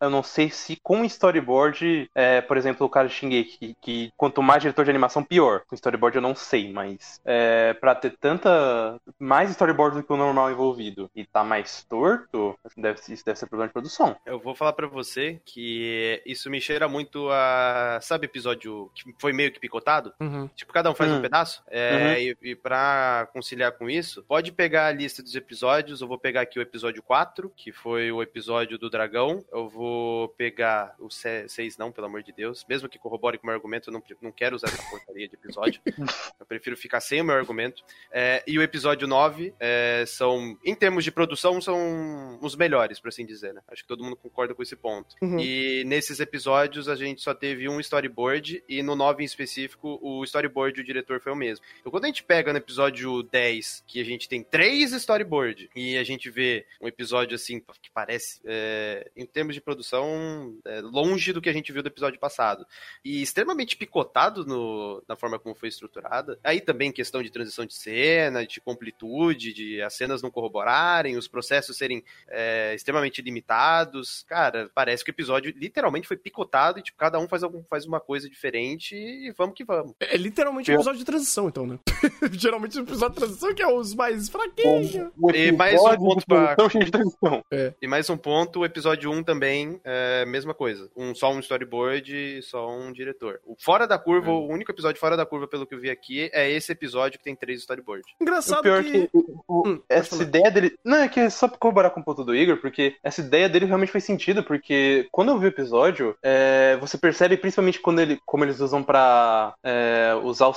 eu 0.00 0.10
não 0.10 0.22
sei 0.22 0.50
se 0.50 0.76
com 0.76 1.04
storyboard, 1.04 2.10
é, 2.14 2.40
por 2.40 2.56
exemplo, 2.56 2.86
o 2.86 2.90
cara 2.90 3.08
de 3.08 3.14
Shingeki, 3.14 3.56
que, 3.58 3.76
que 3.80 4.12
quanto 4.16 4.42
mais 4.42 4.62
diretor 4.62 4.84
de 4.84 4.90
animação, 4.90 5.22
pior. 5.22 5.62
Com 5.66 5.74
storyboard 5.74 6.16
eu 6.16 6.22
não 6.22 6.34
sei, 6.34 6.72
mas 6.72 7.20
é, 7.24 7.74
pra 7.74 7.94
ter 7.94 8.16
tanta. 8.18 9.00
mais 9.18 9.50
storyboard 9.50 9.96
do 9.98 10.02
que 10.02 10.12
o 10.12 10.16
normal 10.16 10.50
envolvido 10.50 11.10
e 11.14 11.24
tá 11.24 11.42
mais 11.44 11.84
torto, 11.84 12.58
deve, 12.76 13.00
isso 13.08 13.24
deve 13.24 13.38
ser 13.38 13.46
problema 13.46 13.68
de 13.68 13.72
produção. 13.72 14.16
Eu 14.24 14.38
vou 14.38 14.54
falar 14.54 14.72
pra 14.72 14.86
você 14.86 15.40
que 15.44 16.22
isso 16.26 16.50
me 16.50 16.60
cheira 16.60 16.88
muito 16.88 17.28
a. 17.30 17.98
Sabe 18.02 18.26
episódio 18.26 18.90
que 18.94 19.14
foi 19.18 19.32
meio 19.32 19.52
que 19.52 19.60
picotado? 19.60 20.12
Uhum. 20.20 20.48
Tipo, 20.54 20.72
cada 20.72 20.90
um 20.90 20.94
faz 20.94 21.10
Hum. 21.10 21.18
um 21.18 21.22
pedaço. 21.22 21.62
É, 21.68 22.20
e, 22.22 22.36
e 22.42 22.54
pra 22.56 23.28
conciliar 23.36 23.72
com 23.72 23.90
isso, 23.90 24.22
pode 24.22 24.50
pegar 24.50 24.86
a 24.86 24.92
lista 24.92 25.22
dos 25.22 25.34
episódios. 25.34 26.00
Eu 26.00 26.08
vou 26.08 26.18
pegar 26.18 26.40
aqui 26.40 26.58
o 26.58 26.62
episódio 26.62 27.02
4, 27.02 27.52
que 27.54 27.70
foi 27.70 28.10
o 28.10 28.22
episódio 28.22 28.78
do 28.78 28.88
dragão. 28.88 29.44
Eu 29.52 29.68
vou 29.68 30.30
pegar 30.30 30.96
o 30.98 31.10
6, 31.10 31.76
não, 31.76 31.92
pelo 31.92 32.06
amor 32.06 32.22
de 32.22 32.32
Deus. 32.32 32.64
Mesmo 32.66 32.88
que 32.88 32.98
corrobore 32.98 33.36
com 33.36 33.44
o 33.44 33.48
meu 33.48 33.54
argumento, 33.54 33.90
eu 33.90 33.92
não, 33.92 34.02
não 34.22 34.32
quero 34.32 34.56
usar 34.56 34.68
essa 34.68 34.82
porcaria 34.88 35.28
de 35.28 35.34
episódio. 35.34 35.82
eu 36.40 36.46
prefiro 36.46 36.78
ficar 36.78 37.00
sem 37.00 37.20
o 37.20 37.24
meu 37.24 37.34
argumento. 37.34 37.84
É, 38.10 38.42
e 38.46 38.58
o 38.58 38.62
episódio 38.62 39.06
9 39.06 39.52
é, 39.60 40.04
são, 40.06 40.58
em 40.64 40.74
termos 40.74 41.04
de 41.04 41.12
produção, 41.12 41.60
são 41.60 42.38
os 42.40 42.56
melhores, 42.56 42.98
por 42.98 43.08
assim 43.08 43.26
dizer, 43.26 43.52
né? 43.52 43.60
Acho 43.68 43.82
que 43.82 43.88
todo 43.88 44.02
mundo 44.02 44.16
concorda 44.16 44.54
com 44.54 44.62
esse 44.62 44.76
ponto. 44.76 45.14
Uhum. 45.20 45.38
E 45.38 45.84
nesses 45.84 46.20
episódios 46.20 46.88
a 46.88 46.96
gente 46.96 47.20
só 47.20 47.34
teve 47.34 47.68
um 47.68 47.80
storyboard 47.80 48.64
e 48.66 48.82
no 48.82 48.96
9 48.96 49.22
em 49.22 49.26
específico 49.26 49.98
o 50.00 50.24
storyboard 50.24 50.80
e 50.80 50.82
o 50.82 50.86
diretor 50.86 51.20
foi 51.20 51.32
o 51.32 51.36
mesmo. 51.36 51.62
Então 51.80 51.92
quando 51.92 52.04
a 52.04 52.08
gente 52.08 52.22
pega 52.22 52.50
no 52.50 52.58
episódio 52.58 53.25
10 53.26 53.84
que 53.86 54.00
a 54.00 54.04
gente 54.04 54.28
tem 54.28 54.42
três 54.42 54.92
storyboard 54.92 55.68
e 55.74 55.96
a 55.96 56.04
gente 56.04 56.30
vê 56.30 56.66
um 56.80 56.88
episódio 56.88 57.34
assim 57.34 57.60
que 57.60 57.90
parece, 57.92 58.40
é, 58.44 59.10
em 59.16 59.26
termos 59.26 59.54
de 59.54 59.60
produção, 59.60 60.56
é, 60.64 60.80
longe 60.80 61.32
do 61.32 61.40
que 61.40 61.48
a 61.48 61.52
gente 61.52 61.72
viu 61.72 61.82
do 61.82 61.88
episódio 61.88 62.18
passado 62.18 62.66
e 63.04 63.22
extremamente 63.22 63.76
picotado 63.76 64.44
no- 64.44 65.02
na 65.08 65.16
forma 65.16 65.38
como 65.38 65.54
foi 65.54 65.68
estruturada. 65.68 66.38
Aí 66.42 66.60
também 66.60 66.90
questão 66.92 67.22
de 67.22 67.30
transição 67.30 67.64
de 67.66 67.74
cena, 67.74 68.46
de 68.46 68.60
completude, 68.60 69.52
de 69.52 69.80
as 69.82 69.94
cenas 69.94 70.22
não 70.22 70.30
corroborarem, 70.30 71.16
os 71.16 71.28
processos 71.28 71.76
serem 71.76 72.02
é, 72.28 72.74
extremamente 72.74 73.20
limitados. 73.22 74.24
Cara, 74.28 74.70
parece 74.74 75.04
que 75.04 75.10
o 75.10 75.12
episódio 75.12 75.52
literalmente 75.56 76.06
foi 76.08 76.16
picotado 76.16 76.78
e 76.78 76.82
tipo, 76.82 76.98
cada 76.98 77.18
um 77.18 77.28
faz, 77.28 77.42
algum, 77.42 77.62
faz 77.64 77.84
uma 77.86 78.00
coisa 78.00 78.28
diferente 78.28 78.94
e 78.94 79.32
vamos 79.36 79.54
que 79.54 79.64
vamos. 79.64 79.94
É 80.00 80.16
literalmente 80.16 80.70
um 80.70 80.74
episódio 80.74 80.98
de 80.98 81.04
transição, 81.04 81.48
então, 81.48 81.66
né? 81.66 81.78
Geralmente 82.32 82.78
o 82.78 82.82
episódio 82.82 83.05
transição 83.10 83.54
que 83.54 83.62
é 83.62 83.66
os 83.66 83.94
mais 83.94 84.28
fraquinhos. 84.28 84.94
O 85.20 85.30
E 85.30 85.52
mais 85.52 85.80
um 85.80 85.96
ponto 85.96 86.26
pra- 86.26 86.56
transição. 86.56 87.42
E 87.80 87.86
mais 87.86 88.08
um 88.10 88.16
ponto, 88.16 88.60
o 88.60 88.64
episódio 88.64 89.10
1 89.10 89.22
também, 89.22 89.80
é, 89.84 90.24
mesma 90.26 90.54
coisa. 90.54 90.90
Um, 90.96 91.14
só 91.14 91.32
um 91.32 91.40
storyboard 91.40 92.14
e 92.14 92.42
só 92.42 92.68
um 92.70 92.92
diretor. 92.92 93.40
O 93.44 93.54
Fora 93.58 93.86
da 93.86 93.98
Curva, 93.98 94.30
o 94.30 94.48
único 94.48 94.70
episódio 94.72 95.00
fora 95.00 95.16
da 95.16 95.26
curva, 95.26 95.46
pelo 95.48 95.66
que 95.66 95.74
eu 95.74 95.80
vi 95.80 95.90
aqui, 95.90 96.30
é 96.32 96.50
esse 96.50 96.72
episódio 96.72 97.18
que 97.18 97.24
tem 97.24 97.34
três 97.36 97.60
storyboards. 97.60 98.06
Engraçado 98.20 98.60
O 98.60 98.62
pior 98.62 98.82
que... 98.82 98.88
é 98.96 99.06
que 99.06 99.10
o- 99.12 99.42
o- 99.48 99.68
Hum, 99.68 99.80
essa 99.88 100.22
ideia 100.22 100.50
dele. 100.50 100.76
Não, 100.84 100.98
é 100.98 101.08
que 101.08 101.18
é 101.20 101.28
só 101.30 101.48
pra 101.48 101.58
corroborar 101.58 101.90
com 101.90 102.00
o 102.00 102.04
ponto 102.04 102.22
do 102.24 102.34
Igor, 102.34 102.58
porque 102.58 102.96
essa 103.02 103.20
ideia 103.20 103.48
dele 103.48 103.64
realmente 103.66 103.90
faz 103.92 104.04
sentido, 104.04 104.44
porque 104.44 105.08
quando 105.10 105.30
eu 105.30 105.38
vi 105.38 105.46
o 105.46 105.48
episódio, 105.48 106.16
é, 106.22 106.76
você 106.80 106.96
percebe 106.98 107.36
principalmente 107.36 107.80
quando 107.80 108.00
ele, 108.00 108.18
como 108.24 108.44
eles 108.44 108.60
usam 108.60 108.82
pra 108.82 109.54
é, 109.64 110.14
usar 110.22 110.46
o 110.48 110.54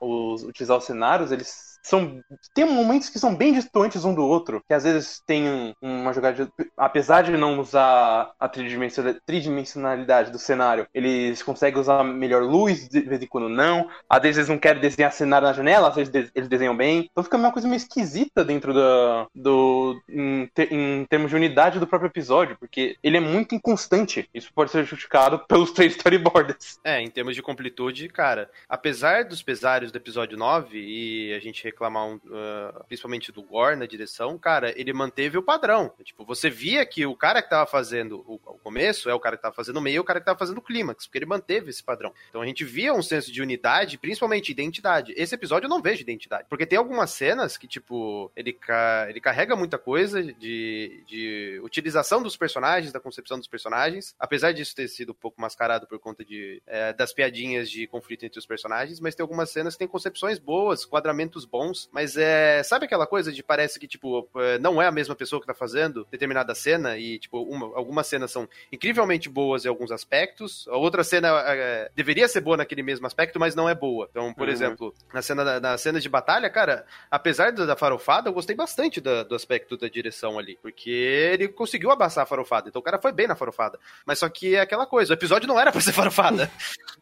os, 0.00 0.42
utilizar 0.44 0.76
os 0.78 0.84
cenários, 0.84 1.32
eles 1.32 1.73
são 1.84 2.20
tem 2.54 2.64
momentos 2.64 3.08
que 3.08 3.18
são 3.18 3.34
bem 3.34 3.52
distantes 3.52 4.04
um 4.04 4.14
do 4.14 4.22
outro, 4.24 4.62
que 4.66 4.74
às 4.74 4.84
vezes 4.84 5.22
tem 5.26 5.48
um- 5.48 5.74
uma 5.82 6.12
jogada, 6.12 6.44
de, 6.46 6.52
apesar 6.76 7.22
de 7.22 7.32
não 7.36 7.58
usar 7.60 8.32
a 8.40 8.48
tridimensional- 8.48 9.14
tridimensionalidade 9.26 10.30
do 10.32 10.38
cenário, 10.38 10.86
eles 10.94 11.42
conseguem 11.42 11.80
usar 11.80 12.02
melhor 12.02 12.42
luz, 12.42 12.88
de 12.88 13.00
vez 13.00 13.22
em 13.22 13.26
quando 13.26 13.48
não. 13.48 13.88
Às 14.08 14.22
vezes 14.22 14.38
eles 14.38 14.48
não 14.48 14.58
querem 14.58 14.80
desenhar 14.80 15.12
cenário 15.12 15.46
na 15.46 15.52
janela, 15.52 15.88
às 15.88 15.94
vezes 15.96 16.30
eles 16.34 16.48
desenham 16.48 16.76
bem. 16.76 17.08
Então 17.10 17.22
fica 17.22 17.36
uma 17.36 17.52
coisa 17.52 17.68
meio 17.68 17.76
esquisita 17.76 18.44
dentro 18.44 18.72
da, 18.72 19.26
do. 19.34 20.00
Em, 20.08 20.46
te- 20.54 20.68
em 20.70 21.04
termos 21.08 21.30
de 21.30 21.36
unidade 21.36 21.78
do 21.78 21.86
próprio 21.86 22.08
episódio, 22.08 22.56
porque 22.58 22.96
ele 23.02 23.16
é 23.16 23.20
muito 23.20 23.54
inconstante. 23.54 24.28
Isso 24.32 24.50
pode 24.54 24.70
ser 24.70 24.84
justificado 24.84 25.38
pelos 25.46 25.70
três 25.72 25.94
storyboards. 25.96 26.78
É, 26.82 27.00
em 27.00 27.10
termos 27.10 27.34
de 27.34 27.42
completude, 27.42 28.08
cara, 28.08 28.50
apesar 28.68 29.24
dos 29.24 29.42
pesares 29.42 29.92
do 29.92 29.96
episódio 29.98 30.36
9 30.38 30.78
e 30.78 31.34
a 31.34 31.38
gente 31.40 31.62
reclamar 31.74 32.06
um, 32.06 32.20
ah, 32.32 32.84
principalmente 32.86 33.32
do 33.32 33.42
Gore 33.42 33.76
na 33.76 33.86
direção, 33.86 34.38
cara, 34.38 34.72
ele 34.78 34.92
manteve 34.92 35.36
o 35.36 35.42
padrão. 35.42 35.92
Tipo, 36.02 36.24
você 36.24 36.48
via 36.48 36.86
que 36.86 37.04
o 37.04 37.16
cara 37.16 37.42
que 37.42 37.50
tava 37.50 37.66
fazendo 37.66 38.24
o, 38.26 38.34
o 38.36 38.58
começo 38.58 39.10
é 39.10 39.14
o 39.14 39.20
cara 39.20 39.36
que 39.36 39.42
tava 39.42 39.54
fazendo 39.54 39.76
o 39.76 39.80
meio 39.80 39.96
e 39.96 39.98
o 40.00 40.04
cara 40.04 40.20
que 40.20 40.26
tava 40.26 40.38
fazendo 40.38 40.58
o 40.58 40.62
clímax, 40.62 41.06
porque 41.06 41.18
ele 41.18 41.26
manteve 41.26 41.70
esse 41.70 41.82
padrão. 41.82 42.12
Então 42.28 42.40
a 42.40 42.46
gente 42.46 42.64
via 42.64 42.94
um 42.94 43.02
senso 43.02 43.32
de 43.32 43.42
unidade, 43.42 43.98
principalmente 43.98 44.50
identidade. 44.52 45.12
Esse 45.16 45.34
episódio 45.34 45.66
eu 45.66 45.70
não 45.70 45.82
vejo 45.82 46.00
identidade, 46.02 46.46
porque 46.48 46.66
tem 46.66 46.78
algumas 46.78 47.10
cenas 47.10 47.56
que, 47.56 47.66
tipo, 47.66 48.30
ele, 48.36 48.52
ca- 48.52 49.06
ele 49.08 49.20
carrega 49.20 49.56
muita 49.56 49.78
coisa 49.78 50.22
de, 50.22 51.02
de 51.06 51.60
utilização 51.62 52.22
dos 52.22 52.36
personagens, 52.36 52.92
da 52.92 53.00
concepção 53.00 53.38
dos 53.38 53.48
personagens, 53.48 54.14
apesar 54.18 54.52
disso 54.52 54.74
ter 54.74 54.88
sido 54.88 55.10
um 55.12 55.14
pouco 55.14 55.40
mascarado 55.40 55.86
por 55.86 55.98
conta 55.98 56.24
de, 56.24 56.62
é, 56.66 56.92
das 56.92 57.12
piadinhas 57.12 57.70
de 57.70 57.86
conflito 57.86 58.24
entre 58.24 58.38
os 58.38 58.46
personagens, 58.46 59.00
mas 59.00 59.14
tem 59.14 59.22
algumas 59.24 59.50
cenas 59.50 59.74
que 59.74 59.80
tem 59.80 59.88
concepções 59.88 60.38
boas, 60.38 60.84
quadramentos 60.84 61.44
bons, 61.44 61.63
mas 61.92 62.16
é. 62.16 62.62
Sabe 62.62 62.86
aquela 62.86 63.06
coisa 63.06 63.32
de 63.32 63.42
parece 63.42 63.78
que, 63.78 63.86
tipo, 63.86 64.28
é, 64.36 64.58
não 64.58 64.80
é 64.80 64.86
a 64.86 64.92
mesma 64.92 65.14
pessoa 65.14 65.40
que 65.40 65.46
tá 65.46 65.54
fazendo 65.54 66.06
determinada 66.10 66.54
cena 66.54 66.96
e, 66.96 67.18
tipo, 67.18 67.42
uma- 67.42 67.76
algumas 67.76 68.06
cenas 68.06 68.30
são 68.30 68.48
incrivelmente 68.72 69.28
boas 69.28 69.64
em 69.64 69.68
alguns 69.68 69.90
aspectos, 69.92 70.66
a 70.68 70.76
outra 70.76 71.02
cena 71.04 71.28
é, 71.46 71.90
deveria 71.94 72.26
ser 72.28 72.40
boa 72.40 72.56
naquele 72.56 72.82
mesmo 72.82 73.06
aspecto, 73.06 73.38
mas 73.40 73.54
não 73.54 73.68
é 73.68 73.74
boa. 73.74 74.08
Então, 74.10 74.32
por 74.34 74.46
Uhum. 74.48 74.52
exemplo, 74.52 74.94
na 75.12 75.22
cena 75.22 75.60
na 75.60 75.78
cena 75.78 76.00
de 76.00 76.08
batalha, 76.08 76.48
cara, 76.50 76.84
apesar 77.10 77.52
da, 77.52 77.64
da 77.66 77.76
farofada, 77.76 78.28
eu 78.28 78.32
gostei 78.32 78.54
bastante 78.56 79.00
da- 79.00 79.22
do 79.22 79.34
aspecto 79.34 79.76
da 79.76 79.88
direção 79.88 80.38
ali, 80.38 80.58
porque 80.62 80.90
ele 80.90 81.48
conseguiu 81.48 81.90
abaçar 81.90 82.24
a 82.24 82.26
farofada, 82.26 82.68
então 82.68 82.80
o 82.80 82.82
cara 82.84 83.00
foi 83.00 83.12
bem 83.12 83.26
na 83.26 83.36
farofada. 83.36 83.78
Mas 84.06 84.18
só 84.18 84.28
que 84.28 84.54
é 84.56 84.60
aquela 84.60 84.86
coisa, 84.86 85.12
o 85.12 85.16
episódio 85.16 85.46
não 85.48 85.58
era 85.60 85.70
pra 85.72 85.80
ser 85.80 85.92
farofada. 85.92 86.50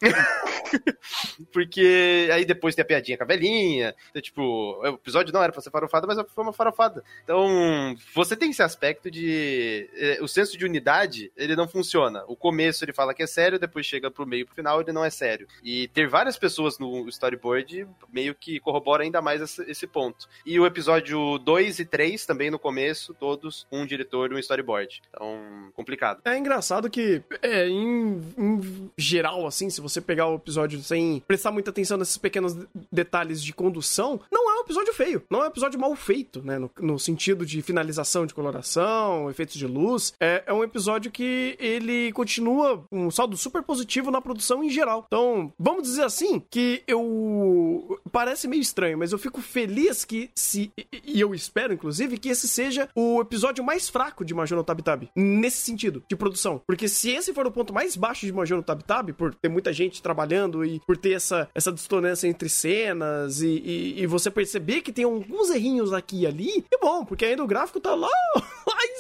porque 1.53 2.29
aí 2.33 2.45
depois 2.45 2.75
tem 2.75 2.83
a 2.83 2.87
piadinha 2.87 3.17
com 3.17 3.25
a 3.25 3.27
velhinha, 3.27 3.95
então, 4.11 4.23
tipo, 4.23 4.43
o 4.83 4.87
episódio 4.87 5.33
não 5.33 5.43
era 5.43 5.53
pra 5.53 5.61
ser 5.61 5.71
farofada, 5.71 6.07
mas 6.07 6.19
foi 6.35 6.45
uma 6.45 6.53
farofada. 6.53 7.03
Então, 7.25 7.95
você 8.15 8.37
tem 8.37 8.51
esse 8.51 8.63
aspecto 8.63 9.11
de. 9.11 9.89
eh, 9.95 10.19
O 10.23 10.29
senso 10.29 10.57
de 10.57 10.65
unidade, 10.65 11.33
ele 11.37 11.57
não 11.57 11.69
funciona. 11.69 12.25
O 12.27 12.37
começo 12.37 12.85
ele 12.85 12.93
fala 12.93 13.15
que 13.15 13.23
é 13.23 13.27
sério, 13.27 13.59
depois 13.59 13.87
chega 13.87 14.11
pro 14.11 14.27
meio 14.27 14.47
pro 14.47 14.55
final 14.55 14.81
ele 14.81 14.93
não 14.93 15.05
é 15.05 15.11
sério. 15.11 15.47
E 15.63 15.89
ter 15.89 16.09
várias 16.09 16.37
pessoas 16.39 16.79
no 16.79 17.09
storyboard 17.09 17.87
meio 18.13 18.35
que 18.35 18.59
corrobora 18.61 19.03
ainda 19.03 19.21
mais 19.23 19.41
esse, 19.61 19.87
ponto. 19.87 20.29
E 20.47 20.59
o 20.59 20.67
episódio 20.67 21.39
2 21.39 21.79
e 21.79 21.85
3, 21.85 22.25
também 22.27 22.51
no 22.51 22.59
começo, 22.59 23.15
todos 23.15 23.67
um 23.71 23.85
diretor 23.87 24.31
e 24.33 24.35
um 24.35 24.39
storyboard. 24.39 25.03
Então, 25.11 25.71
complicado. 25.75 26.21
É 26.25 26.37
engraçado 26.37 26.89
que, 26.91 27.23
é, 27.43 27.69
em, 27.69 28.21
em 28.39 28.91
geral, 28.97 29.47
assim, 29.47 29.69
se 29.71 29.81
você 29.81 30.01
pegar 30.01 30.29
o 30.29 30.37
episódio 30.37 30.81
sem 30.83 31.21
prestar 31.27 31.51
muita 31.53 31.71
atenção 31.71 31.97
nesses 31.99 32.17
pequenos 32.19 32.55
de- 32.55 32.67
detalhes 32.91 33.43
de 33.43 33.53
condução, 33.53 34.21
não 34.33 34.51
é 34.51 34.59
um 34.59 34.61
episódio 34.63 34.93
feio. 34.95 35.23
Não 35.31 35.41
é 35.41 35.45
um 35.45 35.49
episódio 35.49 35.79
mal 35.79 35.95
feito, 35.95 36.43
né? 36.43 36.59
No, 36.59 36.71
no 36.81 36.99
sentido 36.99 37.45
de 37.45 37.61
finalização 37.63 38.27
de 38.27 38.35
coloração, 38.35 39.31
efeitos 39.31 39.57
de 39.57 39.67
luz. 39.67 40.15
É, 40.19 40.43
é 40.47 40.53
um 40.53 40.65
episódio 40.65 41.11
que 41.11 41.57
ele 41.61 42.11
continua 42.13 42.85
um 42.91 43.11
saldo 43.11 43.37
super 43.37 43.63
positivo 43.63 44.11
na 44.11 44.21
produção 44.21 44.65
em 44.65 44.71
geral. 44.71 45.05
Então, 45.07 45.53
vamos 45.59 45.83
dizer 45.85 46.05
assim, 46.05 46.43
que 46.51 46.83
eu. 46.87 48.01
parece 48.11 48.49
meio 48.49 48.63
estranho, 48.63 48.99
mas 48.99 49.13
eu 49.13 49.19
fico 49.19 49.41
feliz 49.41 50.05
que 50.05 50.31
se. 50.35 50.73
E, 51.05 51.21
eu 51.21 51.35
espero, 51.35 51.73
inclusive, 51.73 52.19
que 52.19 52.31
esse 52.31 52.49
seja 52.49 52.89
o 52.95 53.21
episódio 53.21 53.63
mais 53.63 53.89
fraco 53.89 54.25
de 54.25 54.35
Major 54.35 54.57
no 54.57 54.65
Tab 54.65 54.81
Tab. 54.81 55.09
Nesse 55.15 55.59
sentido, 55.59 56.03
de 56.09 56.17
produção. 56.17 56.61
Porque 56.67 56.89
se 56.89 57.11
esse 57.11 57.35
for 57.35 57.47
o 57.47 57.53
ponto 57.53 57.73
mais 57.73 57.97
baixo 57.97 58.25
de 58.27 58.33
Major 58.33 58.57
no 58.57 58.63
Tab 58.63 58.81
Tab, 58.83 59.11
por 59.13 59.35
ter 59.35 59.49
muita 59.49 59.73
gente 59.73 60.03
trabalhando 60.03 60.65
e 60.65 60.81
por 60.81 60.97
ter 60.97 61.13
essa, 61.13 61.49
essa 61.55 61.71
dissonância 61.71 62.27
entre 62.27 62.49
cenas 62.49 63.43
e, 63.43 63.49
e, 63.49 64.03
e 64.03 64.07
você 64.07 64.22
perceber 64.31 64.81
que 64.83 64.93
tem 64.93 65.05
alguns 65.05 65.51
errinhos 65.51 65.93
aqui 65.93 66.21
e 66.21 66.27
ali, 66.27 66.65
é 66.73 66.79
bom, 66.79 67.05
porque 67.05 67.25
ainda 67.25 67.43
o 67.43 67.47
gráfico 67.47 67.81
tá 67.81 67.95
lá, 67.95 68.09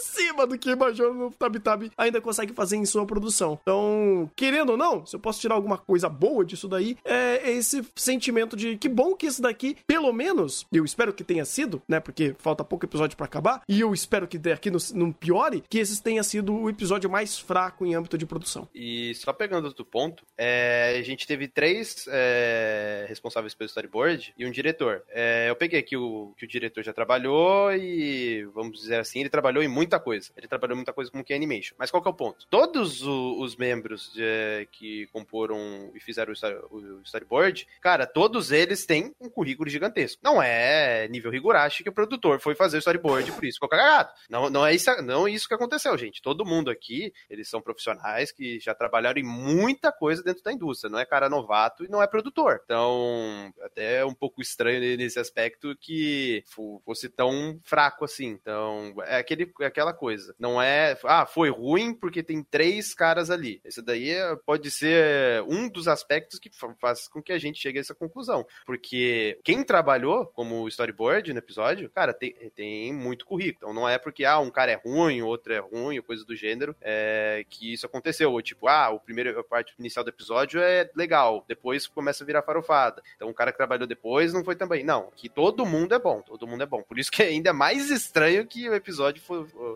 cima 0.02 0.46
do 0.46 0.58
que 0.58 0.74
Major 0.74 1.14
no 1.14 1.30
Tab 1.30 1.56
Tab 1.56 1.82
ainda 1.96 2.20
consegue 2.20 2.52
fazer 2.52 2.76
em 2.76 2.84
sua 2.84 3.06
produção. 3.06 3.58
Então, 3.62 4.30
querendo 4.36 4.70
ou 4.70 4.76
não, 4.76 5.06
se 5.06 5.16
eu 5.16 5.20
posso 5.20 5.40
tirar 5.40 5.54
alguma 5.54 5.78
coisa 5.78 6.08
boa 6.08 6.44
disso 6.44 6.68
daí, 6.68 6.96
é 7.04 7.50
esse 7.50 7.84
sentimento 7.94 8.56
de 8.56 8.76
que 8.76 8.88
bom 8.88 9.14
que 9.14 9.26
esse 9.26 9.40
daqui, 9.40 9.76
pelo 9.86 10.12
menos, 10.12 10.66
eu 10.72 10.84
espero 10.84 11.12
que 11.12 11.24
tenha 11.24 11.44
sido, 11.44 11.80
né? 11.88 12.00
Porque 12.00 12.34
falta 12.38 12.64
pouco 12.64 12.84
episódio 12.84 13.16
para 13.16 13.26
acabar, 13.26 13.62
e 13.68 13.80
eu 13.80 13.92
espero 13.94 14.26
que 14.26 14.38
daqui 14.38 14.70
não, 14.70 14.78
não 14.94 15.12
piore, 15.12 15.62
que 15.68 15.78
esse 15.78 16.02
tenha 16.02 16.22
sido 16.22 16.54
o 16.54 16.68
episódio 16.68 17.08
mais 17.08 17.38
fraco 17.38 17.86
em 17.86 17.94
âmbito 17.94 18.18
de 18.18 18.26
produção. 18.26 18.68
E 18.74 19.14
só 19.14 19.32
pegando 19.32 19.66
outro 19.66 19.84
ponto, 19.84 20.24
é, 20.36 20.96
a 20.98 21.02
gente 21.02 21.26
teve 21.26 21.46
três 21.48 22.06
é, 22.08 23.06
responsáveis 23.08 23.54
pelo 23.54 23.68
storyboard 23.68 24.34
e 24.38 24.46
um 24.46 24.50
diretor. 24.50 25.02
É, 25.10 25.48
eu 25.48 25.56
peguei 25.56 25.78
aqui 25.78 25.96
o 25.96 26.32
que 26.36 26.44
o 26.44 26.48
diretor 26.48 26.82
já 26.82 26.92
trabalhou 26.92 27.72
e, 27.72 28.44
vamos 28.54 28.80
dizer 28.80 28.98
assim, 28.98 29.20
ele 29.20 29.28
trabalhou 29.28 29.62
em 29.62 29.68
muita 29.92 30.00
coisa. 30.00 30.30
Ele 30.36 30.48
trabalhou 30.48 30.76
muita 30.76 30.92
coisa 30.92 31.10
que 31.24 31.32
é 31.32 31.36
animation. 31.36 31.74
Mas 31.78 31.90
qual 31.90 32.02
que 32.02 32.08
é 32.08 32.10
o 32.10 32.14
ponto? 32.14 32.46
Todos 32.48 33.02
o, 33.02 33.40
os 33.40 33.56
membros 33.56 34.12
de, 34.12 34.66
que 34.72 35.06
comporam 35.08 35.90
e 35.94 36.00
fizeram 36.00 36.32
o, 36.70 36.76
o 36.76 37.02
storyboard, 37.02 37.66
cara, 37.80 38.06
todos 38.06 38.50
eles 38.50 38.86
têm 38.86 39.14
um 39.20 39.28
currículo 39.28 39.68
gigantesco. 39.68 40.20
Não 40.22 40.42
é 40.42 41.06
nível 41.08 41.34
Higurashi 41.34 41.82
que 41.82 41.88
o 41.88 41.92
produtor 41.92 42.40
foi 42.40 42.54
fazer 42.54 42.76
o 42.76 42.78
storyboard, 42.78 43.30
por 43.32 43.44
isso 43.44 43.56
ficou 43.56 43.68
cagado. 43.68 44.10
Não, 44.28 44.48
não, 44.48 44.66
é 44.66 44.74
isso, 44.74 44.90
não 45.02 45.26
é 45.26 45.30
isso 45.30 45.48
que 45.48 45.54
aconteceu, 45.54 45.96
gente. 45.98 46.22
Todo 46.22 46.44
mundo 46.44 46.70
aqui, 46.70 47.12
eles 47.28 47.48
são 47.48 47.60
profissionais 47.60 48.32
que 48.32 48.58
já 48.60 48.74
trabalharam 48.74 49.20
em 49.20 49.24
muita 49.24 49.92
coisa 49.92 50.22
dentro 50.22 50.42
da 50.42 50.52
indústria. 50.52 50.90
Não 50.90 50.98
é 50.98 51.04
cara 51.04 51.28
novato 51.28 51.84
e 51.84 51.88
não 51.88 52.02
é 52.02 52.06
produtor. 52.06 52.60
Então, 52.64 53.52
até 53.62 53.96
é 53.98 54.04
um 54.04 54.14
pouco 54.14 54.40
estranho 54.40 54.80
nesse 54.96 55.18
aspecto 55.18 55.76
que 55.80 56.44
fosse 56.84 57.08
tão 57.08 57.60
fraco 57.64 58.04
assim. 58.04 58.28
Então, 58.28 58.94
é, 59.04 59.16
aquele, 59.16 59.52
é 59.60 59.66
aquela 59.66 59.81
coisa. 59.90 60.34
Não 60.38 60.60
é, 60.60 60.98
ah, 61.04 61.24
foi 61.24 61.48
ruim 61.48 61.94
porque 61.94 62.22
tem 62.22 62.42
três 62.42 62.92
caras 62.92 63.30
ali. 63.30 63.62
Esse 63.64 63.80
daí 63.80 64.10
é, 64.10 64.36
pode 64.44 64.70
ser 64.70 65.42
um 65.48 65.66
dos 65.68 65.88
aspectos 65.88 66.38
que 66.38 66.50
faz 66.78 67.08
com 67.08 67.22
que 67.22 67.32
a 67.32 67.38
gente 67.38 67.58
chegue 67.58 67.78
a 67.78 67.80
essa 67.80 67.94
conclusão. 67.94 68.46
Porque 68.66 69.38
quem 69.42 69.64
trabalhou 69.64 70.26
como 70.26 70.68
storyboard 70.68 71.32
no 71.32 71.38
episódio, 71.38 71.88
cara, 71.88 72.12
tem, 72.12 72.34
tem 72.54 72.92
muito 72.92 73.24
currículo. 73.24 73.56
Então 73.56 73.72
não 73.72 73.88
é 73.88 73.96
porque, 73.96 74.24
ah, 74.24 74.38
um 74.38 74.50
cara 74.50 74.72
é 74.72 74.74
ruim, 74.74 75.22
outro 75.22 75.54
é 75.54 75.58
ruim, 75.58 76.02
coisa 76.02 76.24
do 76.24 76.36
gênero, 76.36 76.76
é, 76.80 77.44
que 77.48 77.72
isso 77.72 77.86
aconteceu. 77.86 78.32
Ou 78.32 78.42
tipo, 78.42 78.68
ah, 78.68 78.90
o 78.90 79.00
primeiro, 79.00 79.38
a 79.38 79.44
parte 79.44 79.74
inicial 79.78 80.04
do 80.04 80.10
episódio 80.10 80.60
é 80.60 80.90
legal, 80.94 81.44
depois 81.48 81.86
começa 81.86 82.22
a 82.22 82.26
virar 82.26 82.42
farofada. 82.42 83.02
Então 83.16 83.28
o 83.28 83.34
cara 83.34 83.52
que 83.52 83.58
trabalhou 83.58 83.86
depois 83.86 84.32
não 84.32 84.44
foi 84.44 84.56
também. 84.56 84.84
Não, 84.84 85.10
que 85.14 85.28
todo 85.28 85.64
mundo 85.64 85.94
é 85.94 85.98
bom, 85.98 86.20
todo 86.20 86.46
mundo 86.46 86.62
é 86.62 86.66
bom. 86.66 86.82
Por 86.82 86.98
isso 86.98 87.10
que 87.10 87.22
é 87.22 87.26
ainda 87.26 87.52
mais 87.52 87.90
estranho 87.90 88.46
que 88.46 88.68
o 88.68 88.74
episódio 88.74 89.22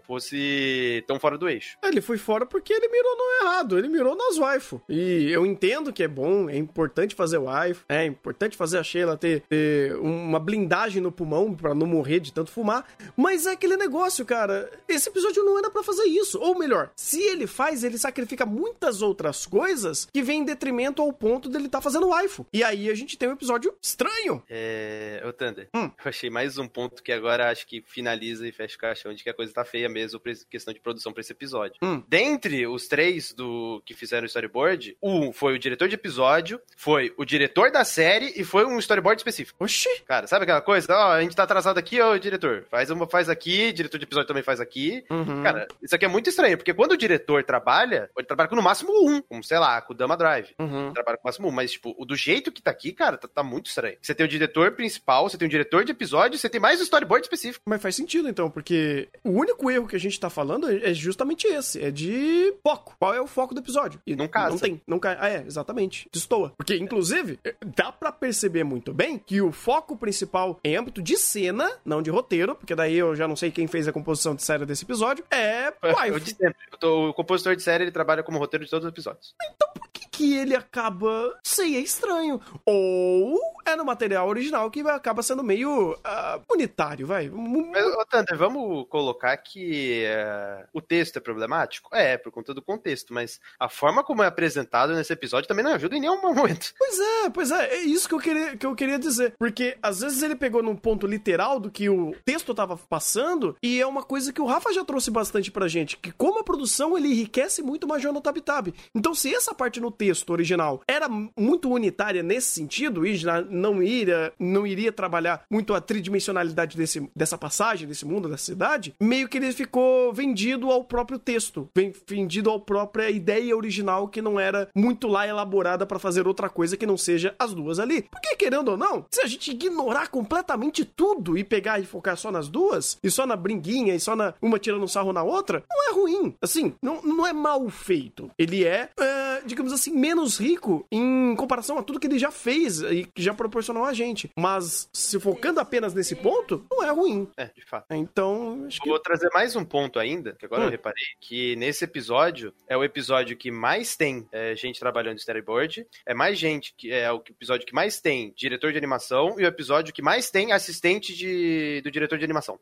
fosse 0.04 1.04
tão 1.06 1.18
fora 1.18 1.38
do 1.38 1.48
eixo. 1.48 1.76
Ele 1.82 2.00
foi 2.00 2.18
fora 2.18 2.46
porque 2.46 2.72
ele 2.72 2.88
mirou 2.88 3.16
no 3.16 3.46
errado, 3.46 3.78
ele 3.78 3.88
mirou 3.88 4.16
nas 4.16 4.38
waifu. 4.38 4.80
E 4.88 5.30
eu 5.30 5.46
entendo 5.46 5.92
que 5.92 6.02
é 6.02 6.08
bom, 6.08 6.48
é 6.48 6.56
importante 6.56 7.14
fazer 7.14 7.38
waifu, 7.38 7.84
é 7.88 8.04
importante 8.04 8.56
fazer 8.56 8.78
a 8.78 8.82
Sheila 8.82 9.16
ter, 9.16 9.42
ter 9.48 9.96
uma 9.96 10.38
blindagem 10.38 11.02
no 11.02 11.12
pulmão 11.12 11.54
para 11.54 11.74
não 11.74 11.86
morrer 11.86 12.20
de 12.20 12.32
tanto 12.32 12.50
fumar, 12.50 12.86
mas 13.16 13.46
é 13.46 13.52
aquele 13.52 13.76
negócio, 13.76 14.24
cara. 14.24 14.70
Esse 14.88 15.08
episódio 15.08 15.44
não 15.44 15.58
era 15.58 15.70
para 15.70 15.82
fazer 15.82 16.04
isso. 16.04 16.38
Ou 16.38 16.58
melhor, 16.58 16.90
se 16.96 17.22
ele 17.22 17.46
faz, 17.46 17.84
ele 17.84 17.98
sacrifica 17.98 18.44
muitas 18.44 19.02
outras 19.02 19.46
coisas 19.46 20.06
que 20.12 20.22
vem 20.22 20.40
em 20.40 20.44
detrimento 20.44 21.02
ao 21.02 21.12
ponto 21.12 21.48
dele 21.48 21.66
estar 21.66 21.78
tá 21.78 21.82
fazendo 21.82 22.08
waifu. 22.08 22.46
E 22.52 22.62
aí 22.62 22.90
a 22.90 22.94
gente 22.94 23.16
tem 23.16 23.28
um 23.28 23.32
episódio 23.32 23.74
estranho. 23.82 24.42
É. 24.48 25.22
Ô, 25.26 25.32
Thunder, 25.32 25.68
hum. 25.74 25.90
eu 26.04 26.08
achei 26.08 26.30
mais 26.30 26.58
um 26.58 26.68
ponto 26.68 27.02
que 27.02 27.12
agora 27.12 27.50
acho 27.50 27.66
que 27.66 27.82
finaliza 27.86 28.46
e 28.46 28.52
fecha 28.52 28.76
o 28.76 28.78
caixão 28.78 29.14
de 29.14 29.22
que 29.22 29.30
a 29.30 29.34
coisa 29.34 29.52
tá 29.52 29.64
feia 29.64 29.85
mesmo, 29.88 30.20
questão 30.50 30.72
de 30.72 30.80
produção 30.80 31.12
pra 31.12 31.20
esse 31.20 31.32
episódio. 31.32 31.76
Hum. 31.82 32.02
Dentre 32.08 32.66
os 32.66 32.88
três 32.88 33.32
do 33.32 33.82
que 33.84 33.94
fizeram 33.94 34.24
o 34.24 34.26
storyboard, 34.26 34.96
um 35.02 35.32
foi 35.32 35.54
o 35.54 35.58
diretor 35.58 35.88
de 35.88 35.94
episódio, 35.94 36.60
foi 36.76 37.12
o 37.16 37.24
diretor 37.24 37.70
da 37.70 37.84
série 37.84 38.32
e 38.36 38.44
foi 38.44 38.64
um 38.64 38.78
storyboard 38.78 39.20
específico. 39.20 39.62
Oxi! 39.62 39.88
Cara, 40.06 40.26
sabe 40.26 40.44
aquela 40.44 40.60
coisa? 40.60 40.92
Ó, 40.92 41.08
oh, 41.08 41.12
a 41.12 41.22
gente 41.22 41.36
tá 41.36 41.42
atrasado 41.42 41.78
aqui, 41.78 42.00
ó, 42.00 42.16
diretor. 42.16 42.66
Faz 42.70 42.90
uma, 42.90 43.06
faz 43.06 43.28
aqui, 43.28 43.72
diretor 43.72 43.98
de 43.98 44.04
episódio 44.04 44.28
também 44.28 44.42
faz 44.42 44.60
aqui. 44.60 45.04
Uhum. 45.10 45.42
Cara, 45.42 45.66
isso 45.82 45.94
aqui 45.94 46.04
é 46.04 46.08
muito 46.08 46.28
estranho, 46.28 46.56
porque 46.56 46.74
quando 46.74 46.92
o 46.92 46.96
diretor 46.96 47.44
trabalha, 47.44 48.10
ele 48.16 48.26
trabalha 48.26 48.48
com 48.48 48.56
no 48.56 48.62
máximo 48.62 48.92
um, 48.92 49.22
como, 49.22 49.42
sei 49.42 49.58
lá, 49.58 49.80
com 49.80 49.92
o 49.92 49.96
Dama 49.96 50.16
Drive. 50.16 50.54
Uhum. 50.58 50.92
Trabalha 50.92 51.16
com 51.16 51.22
no 51.22 51.28
máximo 51.28 51.48
um, 51.48 51.50
mas, 51.50 51.72
tipo, 51.72 51.94
o 51.98 52.04
do 52.04 52.16
jeito 52.16 52.52
que 52.52 52.62
tá 52.62 52.70
aqui, 52.70 52.92
cara, 52.92 53.16
tá, 53.16 53.28
tá, 53.28 53.42
muito 53.42 53.66
estranho. 53.66 53.96
Você 54.00 54.14
tem 54.14 54.26
o 54.26 54.28
diretor 54.28 54.72
principal, 54.72 55.28
você 55.28 55.36
tem 55.36 55.46
o 55.46 55.50
diretor 55.50 55.84
de 55.84 55.92
episódio, 55.92 56.38
você 56.38 56.48
tem 56.48 56.60
mais 56.60 56.80
um 56.80 56.84
storyboard 56.84 57.24
específico. 57.24 57.64
Mas 57.66 57.82
faz 57.82 57.94
sentido, 57.94 58.28
então, 58.28 58.50
porque 58.50 59.08
o 59.24 59.30
único 59.30 59.65
erro 59.70 59.86
que 59.86 59.96
a 59.96 60.00
gente 60.00 60.18
tá 60.18 60.30
falando 60.30 60.68
é 60.70 60.92
justamente 60.94 61.46
esse, 61.46 61.82
é 61.82 61.90
de 61.90 62.54
foco. 62.62 62.94
Qual 62.98 63.14
é 63.14 63.20
o 63.20 63.26
foco 63.26 63.54
do 63.54 63.60
episódio? 63.60 64.00
E 64.06 64.14
não 64.14 64.28
casa. 64.28 64.50
Não 64.50 64.58
tem, 64.58 64.82
não 64.86 64.98
cai. 64.98 65.16
Ah, 65.20 65.28
é, 65.28 65.44
exatamente. 65.46 66.08
Destoa. 66.12 66.52
Porque, 66.56 66.76
inclusive, 66.76 67.38
dá 67.74 67.90
para 67.92 68.12
perceber 68.12 68.64
muito 68.64 68.92
bem 68.92 69.18
que 69.18 69.40
o 69.40 69.52
foco 69.52 69.96
principal 69.96 70.58
em 70.64 70.76
âmbito 70.76 71.02
de 71.02 71.16
cena, 71.16 71.70
não 71.84 72.02
de 72.02 72.10
roteiro, 72.10 72.54
porque 72.54 72.74
daí 72.74 72.96
eu 72.96 73.14
já 73.14 73.26
não 73.26 73.36
sei 73.36 73.50
quem 73.50 73.66
fez 73.66 73.88
a 73.88 73.92
composição 73.92 74.34
de 74.34 74.42
série 74.42 74.66
desse 74.66 74.84
episódio, 74.84 75.24
é 75.30 75.72
waifu. 75.82 76.20
de 76.20 76.30
sempre. 76.30 76.56
O 76.82 77.12
compositor 77.14 77.56
de 77.56 77.62
série, 77.62 77.84
ele 77.84 77.90
trabalha 77.90 78.22
como 78.22 78.38
roteiro 78.38 78.64
de 78.64 78.70
todos 78.70 78.84
os 78.84 78.92
episódios. 78.92 79.34
Então 79.42 79.68
por 79.74 79.88
que 79.88 80.06
que 80.16 80.34
ele 80.34 80.56
acaba... 80.56 81.38
Sei, 81.44 81.76
é 81.76 81.80
estranho. 81.80 82.40
Ou 82.64 83.38
é 83.66 83.76
no 83.76 83.84
material 83.84 84.28
original 84.28 84.70
que 84.70 84.80
acaba 84.80 85.22
sendo 85.22 85.42
meio 85.42 85.92
uh, 85.92 86.42
unitário, 86.50 87.06
vai. 87.06 87.28
Mas, 87.28 87.84
Thunder, 88.10 88.38
vamos 88.38 88.86
colocar 88.88 89.36
que 89.36 89.55
uh, 89.56 90.68
o 90.72 90.80
texto 90.80 91.16
é 91.16 91.20
problemático? 91.20 91.88
É, 91.92 92.16
por 92.16 92.32
conta 92.32 92.52
do 92.52 92.62
contexto, 92.62 93.12
mas 93.12 93.40
a 93.58 93.68
forma 93.68 94.02
como 94.04 94.22
é 94.22 94.26
apresentado 94.26 94.94
nesse 94.94 95.12
episódio 95.12 95.48
também 95.48 95.64
não 95.64 95.72
ajuda 95.72 95.96
em 95.96 96.00
nenhum 96.00 96.20
momento. 96.22 96.74
Pois 96.78 96.98
é, 96.98 97.30
pois 97.30 97.50
é, 97.50 97.74
é 97.74 97.80
isso 97.82 98.08
que 98.08 98.14
eu 98.14 98.18
queria, 98.18 98.56
que 98.56 98.66
eu 98.66 98.74
queria 98.74 98.98
dizer. 98.98 99.34
Porque 99.38 99.76
às 99.82 100.00
vezes 100.00 100.22
ele 100.22 100.36
pegou 100.36 100.62
num 100.62 100.76
ponto 100.76 101.06
literal 101.06 101.58
do 101.58 101.70
que 101.70 101.88
o 101.88 102.14
texto 102.24 102.54
tava 102.54 102.76
passando, 102.76 103.56
e 103.62 103.80
é 103.80 103.86
uma 103.86 104.02
coisa 104.02 104.32
que 104.32 104.40
o 104.40 104.46
Rafa 104.46 104.72
já 104.72 104.84
trouxe 104.84 105.10
bastante 105.10 105.50
pra 105.50 105.68
gente, 105.68 105.96
que 105.96 106.12
como 106.12 106.40
a 106.40 106.44
produção 106.44 106.96
ele 106.96 107.08
enriquece 107.08 107.62
muito 107.62 107.86
Major 107.86 108.12
no 108.12 108.20
Tab 108.20 108.36
Tab. 108.38 108.68
Então 108.94 109.14
se 109.14 109.34
essa 109.34 109.54
parte 109.54 109.80
no 109.80 109.90
texto 109.90 110.30
original 110.30 110.82
era 110.88 111.08
muito 111.08 111.70
unitária 111.70 112.22
nesse 112.22 112.48
sentido, 112.48 113.06
e 113.06 113.16
já 113.16 113.40
não 113.42 113.82
iria, 113.82 114.32
não 114.38 114.66
iria 114.66 114.92
trabalhar 114.92 115.44
muito 115.50 115.74
a 115.74 115.80
tridimensionalidade 115.80 116.76
desse, 116.76 117.10
dessa 117.14 117.38
passagem, 117.38 117.88
desse 117.88 118.04
mundo, 118.04 118.28
dessa 118.28 118.44
cidade, 118.44 118.94
meio 119.00 119.28
que 119.28 119.36
ele 119.38 119.45
ficou 119.52 120.12
vendido 120.12 120.70
ao 120.70 120.84
próprio 120.84 121.18
texto, 121.18 121.68
vendido 122.06 122.50
à 122.50 122.58
própria 122.58 123.10
ideia 123.10 123.56
original 123.56 124.08
que 124.08 124.22
não 124.22 124.38
era 124.38 124.68
muito 124.74 125.08
lá 125.08 125.26
elaborada 125.26 125.86
para 125.86 125.98
fazer 125.98 126.26
outra 126.26 126.48
coisa 126.48 126.76
que 126.76 126.86
não 126.86 126.96
seja 126.96 127.34
as 127.38 127.54
duas 127.54 127.78
ali. 127.78 128.02
Porque, 128.02 128.36
querendo 128.36 128.70
ou 128.72 128.76
não, 128.76 129.04
se 129.10 129.20
a 129.20 129.26
gente 129.26 129.50
ignorar 129.50 130.08
completamente 130.08 130.84
tudo 130.84 131.36
e 131.36 131.44
pegar 131.44 131.80
e 131.80 131.86
focar 131.86 132.16
só 132.16 132.30
nas 132.30 132.48
duas, 132.48 132.98
e 133.02 133.10
só 133.10 133.26
na 133.26 133.36
bringuinha, 133.36 133.94
e 133.94 134.00
só 134.00 134.16
na 134.16 134.34
uma 134.40 134.58
tirando 134.58 134.88
sarro 134.88 135.12
na 135.12 135.22
outra, 135.22 135.62
não 135.70 135.90
é 135.90 135.92
ruim. 135.94 136.34
Assim, 136.40 136.74
não, 136.82 137.02
não 137.02 137.26
é 137.26 137.32
mal 137.32 137.68
feito. 137.68 138.30
Ele 138.38 138.64
é, 138.64 138.90
é, 138.98 139.42
digamos 139.44 139.72
assim, 139.72 139.90
menos 139.90 140.38
rico 140.38 140.86
em 140.90 141.34
comparação 141.36 141.78
a 141.78 141.82
tudo 141.82 142.00
que 142.00 142.06
ele 142.06 142.18
já 142.18 142.30
fez 142.30 142.80
e 142.82 143.04
que 143.04 143.22
já 143.22 143.34
proporcionou 143.34 143.84
a 143.84 143.92
gente. 143.92 144.30
Mas 144.38 144.88
se 144.92 145.18
focando 145.18 145.60
apenas 145.60 145.94
nesse 145.94 146.14
ponto, 146.14 146.64
não 146.70 146.82
é 146.82 146.90
ruim. 146.90 147.28
É, 147.36 147.46
de 147.46 147.64
fato. 147.64 147.86
Então, 147.90 148.64
acho 148.66 148.80
que... 148.80 148.88
Vou 148.88 148.98
trazer 148.98 149.28
mais 149.36 149.54
um 149.54 149.66
ponto 149.66 149.98
ainda, 149.98 150.32
que 150.32 150.46
agora 150.46 150.62
hum. 150.62 150.64
eu 150.64 150.70
reparei, 150.70 151.04
que 151.20 151.54
nesse 151.56 151.84
episódio 151.84 152.54
é 152.66 152.74
o 152.74 152.82
episódio 152.82 153.36
que 153.36 153.50
mais 153.50 153.94
tem 153.94 154.26
é, 154.32 154.56
gente 154.56 154.80
trabalhando 154.80 155.16
em 155.16 155.18
storyboard, 155.18 155.86
é 156.06 156.14
mais 156.14 156.38
gente, 156.38 156.72
que 156.74 156.90
é 156.90 157.12
o 157.12 157.16
episódio 157.16 157.66
que 157.66 157.74
mais 157.74 158.00
tem 158.00 158.32
diretor 158.34 158.72
de 158.72 158.78
animação 158.78 159.38
e 159.38 159.44
o 159.44 159.46
episódio 159.46 159.92
que 159.92 160.00
mais 160.00 160.30
tem 160.30 160.52
assistente 160.52 161.14
de, 161.14 161.82
do 161.82 161.90
diretor 161.90 162.16
de 162.16 162.24
animação. 162.24 162.58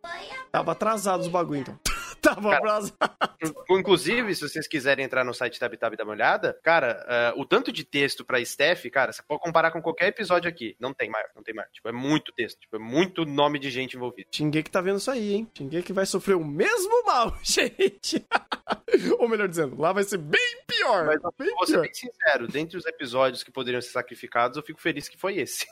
Tava 0.51 0.73
atrasado 0.73 1.21
os 1.21 1.29
bagulho, 1.29 1.61
então. 1.61 1.94
Inclusive, 3.71 4.35
se 4.35 4.49
vocês 4.49 4.67
quiserem 4.67 5.05
entrar 5.05 5.25
no 5.25 5.35
site 5.35 5.59
TabTab 5.59 5.95
e 5.95 5.97
dar 5.97 6.05
uma 6.05 6.13
olhada, 6.13 6.59
cara, 6.63 7.35
uh, 7.35 7.41
o 7.41 7.45
tanto 7.45 7.73
de 7.73 7.85
texto 7.85 8.25
pra 8.25 8.45
Steph, 8.45 8.87
cara, 8.91 9.13
você 9.13 9.23
pode 9.23 9.41
comparar 9.43 9.71
com 9.71 9.83
qualquer 9.83 10.09
episódio 10.09 10.49
aqui. 10.49 10.77
Não 10.81 10.95
tem 10.95 11.11
maior, 11.11 11.29
não 11.35 11.43
tem 11.43 11.55
maior. 11.55 11.69
Tipo, 11.71 11.89
é 11.89 11.93
muito 11.93 12.33
texto, 12.33 12.61
tipo, 12.61 12.77
é 12.77 12.79
muito 12.79 13.25
nome 13.25 13.59
de 13.59 13.71
gente 13.71 13.97
envolvida. 13.97 14.29
que 14.63 14.71
tá 14.71 14.81
vendo 14.81 14.99
isso 14.99 15.11
aí, 15.11 15.35
hein? 15.35 15.51
que 15.83 15.93
vai 15.93 16.07
sofrer 16.07 16.37
o 16.37 16.45
mesmo 16.45 17.05
mal, 17.05 17.37
gente. 17.43 18.25
Ou 19.19 19.29
melhor 19.29 19.49
dizendo, 19.49 19.81
lá 19.81 19.93
vai 19.93 20.05
ser 20.05 20.19
bem 20.19 20.63
pior. 20.67 21.07
Mas 21.07 21.21
bem 21.39 21.55
vou 21.55 21.67
ser 21.67 21.81
bem 21.81 21.93
sincero, 21.93 22.47
dentre 22.47 22.77
os 22.77 22.87
episódios 22.87 23.43
que 23.43 23.51
poderiam 23.51 23.81
ser 23.81 23.91
sacrificados, 23.91 24.57
eu 24.57 24.63
fico 24.63 24.81
feliz 24.81 25.09
que 25.09 25.19
foi 25.19 25.39
esse. 25.39 25.67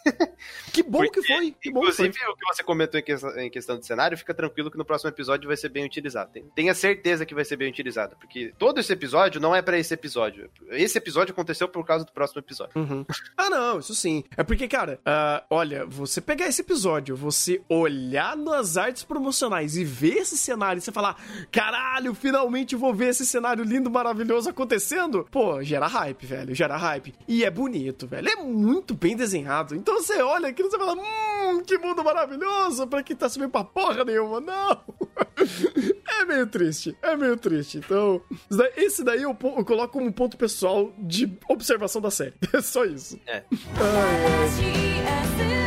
Que 0.73 0.83
bom 0.83 0.99
Porque, 0.99 1.21
que 1.21 1.27
foi. 1.27 1.53
Que 1.53 1.69
inclusive, 1.69 2.13
foi. 2.13 2.33
o 2.33 2.37
que 2.37 2.47
você 2.47 2.63
comentou 2.63 3.01
em 3.01 3.51
questão 3.51 3.79
de 3.79 3.87
cenário, 3.87 4.17
fica 4.17 4.35
tranquilo 4.35 4.71
que 4.71 4.79
no 4.79 4.85
próximo 4.85 5.11
episódio 5.11 5.47
vai 5.47 5.57
ser 5.57 5.69
bem 5.69 5.85
utilizado. 5.85 6.31
Tenha 6.55 6.75
certeza 6.75 7.25
que 7.25 7.35
vai 7.35 7.45
ser 7.45 7.57
bem 7.57 7.69
utilizado. 7.69 8.17
Porque 8.17 8.53
todo 8.59 8.79
esse 8.81 8.93
episódio 8.93 9.41
não 9.41 9.55
é 9.55 9.63
para 9.63 9.79
esse 9.79 9.93
episódio. 9.95 10.51
Esse 10.71 10.99
episódio 10.99 11.33
aconteceu 11.33 11.69
por 11.69 11.85
causa 11.85 12.05
do 12.05 12.13
próximo 12.13 12.41
episódio. 12.41 12.73
Uhum. 12.77 13.05
Ah, 13.35 13.51
não, 13.51 13.79
isso 13.81 13.95
sim. 13.95 14.23
É 14.37 14.45
porque, 14.45 14.69
cara, 14.69 15.01
uh, 15.01 15.45
olha, 15.51 15.85
você 15.85 16.21
pegar 16.21 16.47
esse 16.47 16.61
episódio, 16.61 17.17
você 17.17 17.61
olhar 17.69 18.37
nas 18.37 18.77
artes 18.77 19.03
promocionais 19.03 19.77
e 19.77 19.85
ver 19.85 20.19
esse 20.19 20.37
cenário 20.37 20.79
e 20.79 20.81
você 20.81 20.93
falar: 20.93 21.17
caralho, 21.51 22.15
finalmente 22.15 22.77
vou 22.77 22.95
ver 22.95 23.09
esse 23.09 23.27
cenário 23.27 23.65
lindo, 23.65 23.91
maravilhoso 23.91 24.51
acontecendo. 24.51 25.27
Pô, 25.31 25.63
gera 25.63 25.87
hype, 25.87 26.25
velho, 26.25 26.55
gera 26.55 26.77
hype. 26.77 27.15
E 27.27 27.45
é 27.45 27.51
bonito, 27.51 28.07
velho. 28.07 28.29
É 28.29 28.37
muito 28.37 28.95
bem 28.95 29.17
desenhado. 29.17 29.75
Então 29.75 29.95
você 29.95 30.23
olha 30.23 30.49
aquilo 30.49 30.69
e 30.69 30.71
você 30.71 30.79
fala: 30.79 30.95
hum, 30.95 31.63
que 31.67 31.79
mundo 31.79 32.05
maravilhoso 32.05 32.87
pra 32.87 33.03
quem 33.03 33.17
tá 33.17 33.29
subindo 33.29 33.51
pra 33.51 33.65
porra 33.65 34.05
nenhuma. 34.05 34.41
Não! 34.41 34.81
é 36.33 36.37
meio 36.37 36.47
triste, 36.47 36.97
é 37.03 37.17
meio 37.17 37.37
triste. 37.37 37.79
Então, 37.79 38.23
esse 38.77 39.05
daí 39.05 39.23
eu, 39.23 39.31
eu 39.31 39.65
coloco 39.65 39.93
como 39.93 40.13
ponto 40.13 40.37
pessoal 40.37 40.93
de 40.99 41.31
observação 41.49 42.01
da 42.01 42.11
série. 42.11 42.35
É 42.53 42.61
só 42.61 42.85
isso. 42.85 43.19
É. 43.27 43.43
Ai, 43.79 45.03
ai. 45.51 45.62